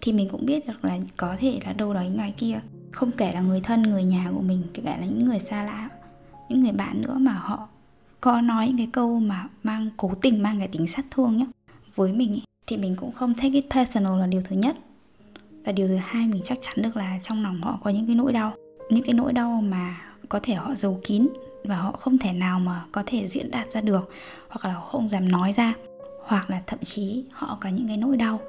thì 0.00 0.12
mình 0.12 0.28
cũng 0.28 0.46
biết 0.46 0.66
được 0.66 0.84
là 0.84 0.98
có 1.16 1.36
thể 1.38 1.60
là 1.64 1.72
đâu 1.72 1.94
đấy 1.94 2.08
ngoài 2.08 2.34
kia 2.36 2.60
không 2.94 3.10
kể 3.10 3.32
là 3.32 3.40
người 3.40 3.60
thân 3.60 3.82
người 3.82 4.04
nhà 4.04 4.30
của 4.34 4.40
mình 4.40 4.62
kể 4.74 4.82
cả 4.86 4.96
là 5.00 5.06
những 5.06 5.24
người 5.24 5.38
xa 5.38 5.62
lạ 5.62 5.88
những 6.48 6.60
người 6.60 6.72
bạn 6.72 7.02
nữa 7.02 7.16
mà 7.18 7.32
họ 7.32 7.68
có 8.20 8.40
nói 8.40 8.66
những 8.68 8.76
cái 8.76 8.88
câu 8.92 9.20
mà 9.20 9.48
mang 9.62 9.90
cố 9.96 10.10
tình 10.20 10.42
mang 10.42 10.58
cái 10.58 10.68
tính 10.68 10.86
sát 10.86 11.06
thương 11.10 11.36
nhá. 11.36 11.46
Với 11.94 12.12
mình 12.12 12.34
ý, 12.34 12.42
thì 12.66 12.76
mình 12.76 12.96
cũng 12.96 13.12
không 13.12 13.34
take 13.34 13.48
it 13.48 13.64
personal 13.70 14.20
là 14.20 14.26
điều 14.26 14.42
thứ 14.42 14.56
nhất. 14.56 14.76
Và 15.64 15.72
điều 15.72 15.88
thứ 15.88 15.96
hai 15.96 16.26
mình 16.26 16.42
chắc 16.44 16.58
chắn 16.60 16.82
được 16.82 16.96
là 16.96 17.18
trong 17.22 17.42
lòng 17.42 17.62
họ 17.62 17.78
có 17.84 17.90
những 17.90 18.06
cái 18.06 18.14
nỗi 18.14 18.32
đau. 18.32 18.52
Những 18.90 19.04
cái 19.04 19.14
nỗi 19.14 19.32
đau 19.32 19.60
mà 19.62 19.96
có 20.28 20.40
thể 20.42 20.54
họ 20.54 20.74
giấu 20.74 21.00
kín 21.04 21.28
và 21.64 21.76
họ 21.76 21.92
không 21.92 22.18
thể 22.18 22.32
nào 22.32 22.60
mà 22.60 22.84
có 22.92 23.02
thể 23.06 23.26
diễn 23.26 23.50
đạt 23.50 23.70
ra 23.70 23.80
được 23.80 24.10
hoặc 24.48 24.64
là 24.68 24.74
họ 24.74 24.80
không 24.80 25.08
dám 25.08 25.28
nói 25.28 25.52
ra 25.52 25.74
hoặc 26.24 26.50
là 26.50 26.62
thậm 26.66 26.78
chí 26.78 27.24
họ 27.32 27.58
có 27.60 27.68
những 27.68 27.86
cái 27.86 27.96
nỗi 27.96 28.16
đau 28.16 28.40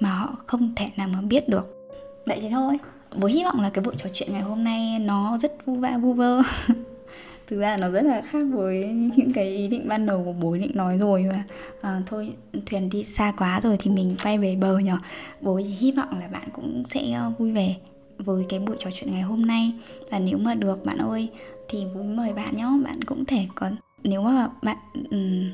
mà 0.00 0.14
họ 0.14 0.36
không 0.46 0.74
thể 0.76 0.86
nào 0.96 1.08
mà 1.08 1.20
biết 1.20 1.48
được. 1.48 1.88
Vậy 2.26 2.38
thì 2.40 2.48
thôi 2.50 2.78
bố 3.16 3.28
hy 3.28 3.44
vọng 3.44 3.60
là 3.60 3.70
cái 3.70 3.84
buổi 3.84 3.94
trò 3.96 4.08
chuyện 4.12 4.32
ngày 4.32 4.42
hôm 4.42 4.64
nay 4.64 4.98
nó 4.98 5.38
rất 5.38 5.66
vu 5.66 5.74
va 5.74 5.98
vu 5.98 6.12
vơ. 6.12 6.42
Thực 7.46 7.60
ra 7.60 7.76
nó 7.76 7.90
rất 7.90 8.02
là 8.02 8.22
khác 8.22 8.46
với 8.52 8.84
những 9.16 9.32
cái 9.32 9.44
ý 9.44 9.68
định 9.68 9.88
ban 9.88 10.06
đầu 10.06 10.24
của 10.24 10.32
bố 10.32 10.56
định 10.56 10.70
nói 10.74 10.98
rồi. 10.98 11.26
Và 11.30 11.44
à, 11.80 12.02
thôi 12.06 12.32
thuyền 12.66 12.90
đi 12.90 13.04
xa 13.04 13.32
quá 13.38 13.60
rồi 13.60 13.76
thì 13.78 13.90
mình 13.90 14.16
quay 14.22 14.38
về 14.38 14.56
bờ 14.56 14.78
nhở. 14.78 14.98
Bố 15.40 15.56
hy 15.56 15.92
vọng 15.92 16.20
là 16.20 16.28
bạn 16.28 16.48
cũng 16.52 16.82
sẽ 16.86 17.12
ờ, 17.12 17.32
vui 17.38 17.52
vẻ 17.52 17.74
với 18.18 18.46
cái 18.48 18.60
buổi 18.60 18.76
trò 18.78 18.90
chuyện 18.90 19.10
ngày 19.12 19.22
hôm 19.22 19.42
nay. 19.42 19.72
Và 20.10 20.18
nếu 20.18 20.38
mà 20.38 20.54
được 20.54 20.84
bạn 20.84 20.98
ơi 20.98 21.28
thì 21.68 21.84
vui 21.94 22.04
mời 22.04 22.32
bạn 22.32 22.56
nhé. 22.56 22.66
Bạn 22.84 23.02
cũng 23.02 23.24
thể 23.24 23.46
còn 23.54 23.76
nếu 24.04 24.22
mà 24.22 24.48
bạn 24.62 24.76
um, 25.10 25.50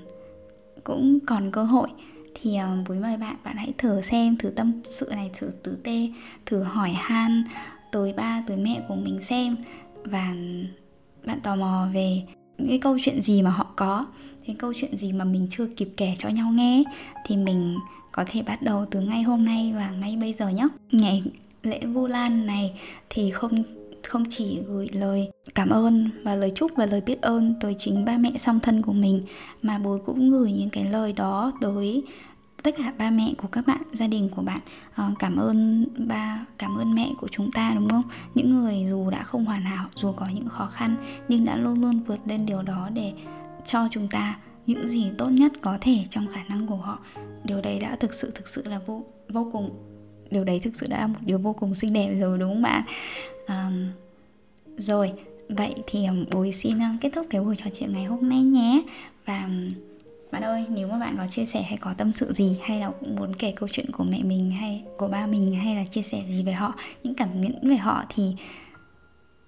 cũng 0.84 1.18
còn 1.26 1.50
cơ 1.50 1.64
hội 1.64 1.88
thì 2.42 2.56
ờ, 2.56 2.76
uh, 2.80 2.88
vui 2.88 2.98
mời 2.98 3.16
bạn 3.16 3.36
bạn 3.44 3.56
hãy 3.56 3.72
thử 3.78 4.00
xem 4.00 4.36
thử 4.36 4.50
tâm 4.50 4.72
sự 4.84 5.08
này 5.10 5.30
thử 5.34 5.50
tử 5.62 5.78
tê 5.84 6.08
thử 6.46 6.62
hỏi 6.62 6.90
han 6.90 7.44
tới 7.92 8.12
ba 8.12 8.42
tới 8.46 8.56
mẹ 8.56 8.82
của 8.88 8.94
mình 8.94 9.20
xem. 9.20 9.56
Và 10.04 10.34
bạn 11.26 11.40
tò 11.40 11.56
mò 11.56 11.86
về 11.94 12.22
những 12.58 12.68
cái 12.68 12.78
câu 12.78 12.96
chuyện 13.00 13.20
gì 13.20 13.42
mà 13.42 13.50
họ 13.50 13.66
có 13.76 14.06
cái 14.46 14.56
câu 14.58 14.72
chuyện 14.76 14.96
gì 14.96 15.12
mà 15.12 15.24
mình 15.24 15.46
chưa 15.50 15.66
kịp 15.66 15.88
kể 15.96 16.14
cho 16.18 16.28
nhau 16.28 16.50
nghe 16.52 16.82
thì 17.26 17.36
mình 17.36 17.78
có 18.12 18.24
thể 18.26 18.42
bắt 18.42 18.62
đầu 18.62 18.86
từ 18.90 19.00
ngay 19.00 19.22
hôm 19.22 19.44
nay 19.44 19.72
và 19.76 19.90
ngay 19.90 20.16
bây 20.20 20.32
giờ 20.32 20.48
nhé. 20.48 20.68
Ngày 20.92 21.22
lễ 21.62 21.80
vu 21.80 22.06
lan 22.06 22.46
này 22.46 22.80
thì 23.10 23.30
không 23.30 23.62
không 24.08 24.24
chỉ 24.30 24.58
gửi 24.66 24.88
lời 24.92 25.30
cảm 25.54 25.70
ơn 25.70 26.10
và 26.22 26.34
lời 26.34 26.52
chúc 26.54 26.70
và 26.76 26.86
lời 26.86 27.00
biết 27.00 27.22
ơn 27.22 27.54
tới 27.60 27.74
chính 27.78 28.04
ba 28.04 28.18
mẹ 28.18 28.32
song 28.38 28.60
thân 28.60 28.82
của 28.82 28.92
mình 28.92 29.24
mà 29.62 29.78
bố 29.78 29.98
cũng 30.06 30.30
gửi 30.30 30.52
những 30.52 30.70
cái 30.70 30.84
lời 30.84 31.12
đó 31.12 31.52
tới 31.60 32.02
tất 32.62 32.74
cả 32.78 32.92
ba 32.98 33.10
mẹ 33.10 33.34
của 33.38 33.48
các 33.48 33.66
bạn 33.66 33.82
gia 33.92 34.06
đình 34.06 34.28
của 34.28 34.42
bạn 34.42 34.60
uh, 34.90 35.18
cảm 35.18 35.36
ơn 35.36 35.86
ba 36.08 36.46
cảm 36.58 36.76
ơn 36.76 36.94
mẹ 36.94 37.12
của 37.18 37.28
chúng 37.28 37.50
ta 37.50 37.72
đúng 37.74 37.88
không? 37.88 38.02
Những 38.34 38.50
người 38.50 38.86
dù 38.90 39.10
đã 39.10 39.22
không 39.22 39.44
hoàn 39.44 39.62
hảo 39.62 39.88
dù 39.94 40.12
có 40.12 40.26
những 40.34 40.48
khó 40.48 40.66
khăn 40.66 40.96
nhưng 41.28 41.44
đã 41.44 41.56
luôn 41.56 41.80
luôn 41.80 42.00
vượt 42.00 42.18
lên 42.26 42.46
điều 42.46 42.62
đó 42.62 42.88
để 42.94 43.12
cho 43.64 43.88
chúng 43.90 44.08
ta 44.08 44.38
những 44.66 44.88
gì 44.88 45.10
tốt 45.18 45.28
nhất 45.28 45.52
có 45.60 45.78
thể 45.80 46.04
trong 46.10 46.26
khả 46.32 46.42
năng 46.48 46.66
của 46.66 46.76
họ. 46.76 46.98
Điều 47.44 47.60
đấy 47.60 47.78
đã 47.78 47.96
thực 47.96 48.14
sự 48.14 48.32
thực 48.34 48.48
sự 48.48 48.62
là 48.68 48.78
vô 48.86 49.04
vô 49.28 49.48
cùng 49.52 49.70
điều 50.30 50.44
đấy 50.44 50.58
thực 50.58 50.76
sự 50.76 50.86
đã 50.90 51.00
là 51.00 51.06
một 51.06 51.18
điều 51.24 51.38
vô 51.38 51.52
cùng 51.52 51.74
xinh 51.74 51.92
đẹp 51.92 52.14
rồi 52.20 52.38
đúng 52.38 52.54
không 52.54 52.62
bạn 52.62 52.82
um, 53.48 53.86
rồi 54.76 55.12
vậy 55.48 55.74
thì 55.86 56.06
bồi 56.30 56.52
xin 56.52 56.78
kết 57.00 57.10
thúc 57.14 57.26
cái 57.30 57.40
buổi 57.40 57.56
trò 57.56 57.64
chuyện 57.74 57.92
ngày 57.92 58.04
hôm 58.04 58.28
nay 58.28 58.42
nhé. 58.42 58.82
Và 59.26 59.48
bạn 60.32 60.42
ơi, 60.42 60.64
nếu 60.70 60.88
mà 60.88 60.98
bạn 60.98 61.16
có 61.16 61.26
chia 61.26 61.44
sẻ 61.44 61.62
hay 61.62 61.76
có 61.76 61.94
tâm 61.94 62.12
sự 62.12 62.32
gì, 62.32 62.58
hay 62.62 62.80
là 62.80 62.90
cũng 63.00 63.16
muốn 63.16 63.36
kể 63.36 63.52
câu 63.56 63.68
chuyện 63.72 63.90
của 63.92 64.04
mẹ 64.04 64.22
mình 64.22 64.50
hay 64.50 64.84
của 64.98 65.08
ba 65.08 65.26
mình, 65.26 65.54
hay 65.54 65.74
là 65.74 65.84
chia 65.84 66.02
sẻ 66.02 66.22
gì 66.28 66.42
về 66.42 66.52
họ, 66.52 66.74
những 67.02 67.14
cảm 67.14 67.40
nhận 67.40 67.68
về 67.68 67.76
họ 67.76 68.04
thì 68.08 68.34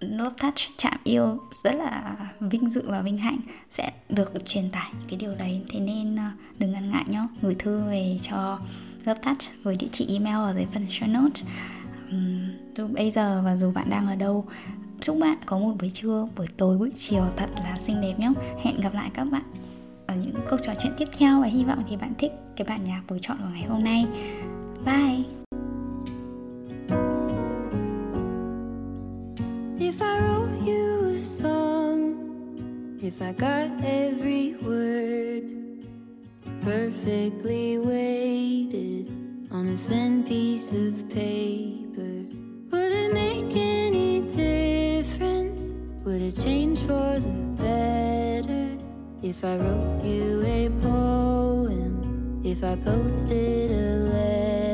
Love 0.01 0.35
Touch, 0.43 0.55
chạm 0.77 0.99
yêu 1.05 1.39
rất 1.65 1.75
là 1.75 2.17
vinh 2.41 2.69
dự 2.69 2.91
và 2.91 3.03
vinh 3.03 3.19
hạnh 3.19 3.39
sẽ 3.71 3.93
được 4.09 4.33
truyền 4.47 4.71
tải 4.71 4.91
những 4.93 5.09
cái 5.09 5.19
điều 5.19 5.35
đấy. 5.35 5.61
Thế 5.71 5.81
nên 5.81 6.19
à, 6.19 6.33
đừng 6.59 6.73
ngần 6.73 6.91
ngại 6.91 7.05
nhé 7.09 7.27
gửi 7.43 7.55
thư 7.55 7.85
về 7.85 8.19
cho 8.23 8.59
Love 9.05 9.21
Touch 9.23 9.63
với 9.63 9.77
địa 9.77 9.89
chỉ 9.93 10.07
email 10.09 10.37
ở 10.37 10.55
dưới 10.55 10.67
phần 10.75 10.87
show 10.87 11.13
notes. 11.13 11.45
Dù 12.77 12.87
bây 12.87 13.11
giờ 13.11 13.43
và 13.45 13.57
dù 13.57 13.73
bạn 13.73 13.91
đang 13.91 14.07
ở 14.07 14.15
đâu, 14.15 14.45
chúc 15.01 15.19
bạn 15.21 15.39
có 15.47 15.59
một 15.59 15.75
buổi 15.81 15.91
trưa, 15.91 16.29
buổi 16.37 16.47
tối, 16.57 16.79
buổi 16.79 16.91
chiều 16.99 17.25
thật 17.37 17.51
là 17.57 17.79
xinh 17.79 18.01
đẹp 18.01 18.15
nhé 18.19 18.33
hẹn 18.63 18.81
gặp 18.81 18.95
lại 18.95 19.11
các 19.15 19.27
bạn 19.31 19.43
ở 20.13 20.17
những 20.25 20.35
cuộc 20.51 20.57
trò 20.63 20.73
chuyện 20.83 20.93
tiếp 20.99 21.09
theo 21.19 21.41
và 21.41 21.47
hy 21.47 21.65
vọng 21.65 21.85
thì 21.89 21.97
bạn 21.97 22.15
thích 22.19 22.33
cái 22.57 22.67
bản 22.69 22.85
nhạc 22.85 23.03
vừa 23.09 23.19
chọn 23.19 23.37
của 23.39 23.49
ngày 23.53 23.65
hôm 23.65 23.85
nay. 23.85 24.07
Bye! 24.85 25.25
If 29.79 30.01
I 30.01 30.21
wrote 30.21 30.67
you 30.67 31.05
a 31.05 31.19
song, 31.19 32.15
if 33.01 33.21
I 33.21 33.33
got 33.33 33.85
every 33.85 34.55
word 34.67 35.43
perfectly 36.65 37.79
weighted 37.79 39.07
on 39.51 39.67
a 39.67 39.77
thin 39.89 40.23
piece 40.29 40.73
of 40.73 40.93
paper, 41.09 41.82
If 49.35 49.45
I 49.47 49.57
wrote 49.57 50.05
you 50.05 50.43
a 50.45 50.69
poem, 50.83 52.43
if 52.45 52.63
I 52.63 52.77
posted 52.77 53.71
a 53.71 53.97
letter. 54.13 54.72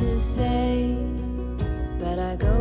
To 0.00 0.18
say, 0.18 0.96
but 2.00 2.18
I 2.18 2.34
go 2.34 2.53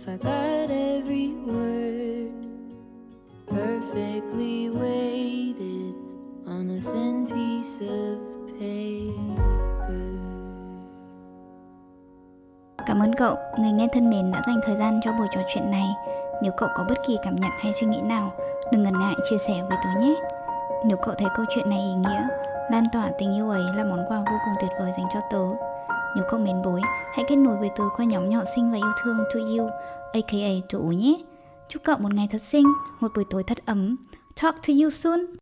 if 0.00 0.08
I 0.08 0.16
got 0.16 0.70
every 0.70 1.28
word 1.46 2.32
perfectly 3.48 4.70
weighted 4.70 5.94
on 6.46 6.70
a 6.70 6.80
thin 6.80 7.26
piece 7.26 7.80
of 7.80 8.18
paper. 8.58 10.18
Cảm 12.86 13.00
ơn 13.02 13.14
cậu, 13.14 13.36
người 13.58 13.72
nghe 13.72 13.88
thân 13.92 14.10
mến 14.10 14.32
đã 14.32 14.42
dành 14.46 14.60
thời 14.62 14.76
gian 14.76 15.00
cho 15.04 15.12
buổi 15.12 15.26
trò 15.30 15.40
chuyện 15.54 15.70
này. 15.70 15.86
Nếu 16.42 16.52
cậu 16.56 16.68
có 16.74 16.84
bất 16.88 16.98
kỳ 17.06 17.16
cảm 17.22 17.36
nhận 17.36 17.50
hay 17.58 17.72
suy 17.72 17.86
nghĩ 17.86 18.00
nào, 18.00 18.32
đừng 18.72 18.82
ngần 18.82 19.00
ngại 19.00 19.14
chia 19.30 19.38
sẻ 19.38 19.54
với 19.68 19.78
tớ 19.84 20.00
nhé. 20.00 20.14
Nếu 20.84 20.96
cậu 20.96 21.14
thấy 21.14 21.28
câu 21.36 21.46
chuyện 21.54 21.70
này 21.70 21.80
ý 21.80 21.94
nghĩa, 21.94 22.28
lan 22.70 22.84
tỏa 22.92 23.10
tình 23.18 23.34
yêu 23.34 23.50
ấy 23.50 23.62
là 23.76 23.84
món 23.84 24.04
quà 24.08 24.18
vô 24.18 24.36
cùng 24.44 24.54
tuyệt 24.60 24.70
vời 24.78 24.92
dành 24.96 25.06
cho 25.12 25.20
tớ. 25.30 25.69
Nếu 26.16 26.24
cậu 26.28 26.40
mến 26.40 26.62
bối, 26.64 26.80
hãy 27.14 27.24
kết 27.28 27.36
nối 27.36 27.56
với 27.56 27.70
tớ 27.76 27.84
qua 27.96 28.04
nhóm 28.04 28.30
nhỏ 28.30 28.40
xinh 28.56 28.70
và 28.70 28.76
yêu 28.76 28.92
thương 29.02 29.16
To 29.34 29.40
You, 29.40 29.70
aka 30.12 30.66
To 30.72 30.78
nhé. 30.78 31.14
Chúc 31.68 31.82
cậu 31.84 31.98
một 31.98 32.14
ngày 32.14 32.28
thật 32.32 32.42
xinh, 32.42 32.66
một 33.00 33.08
buổi 33.14 33.24
tối 33.30 33.42
thật 33.42 33.58
ấm. 33.66 33.96
Talk 34.42 34.54
to 34.54 34.74
you 34.82 34.90
soon! 34.90 35.39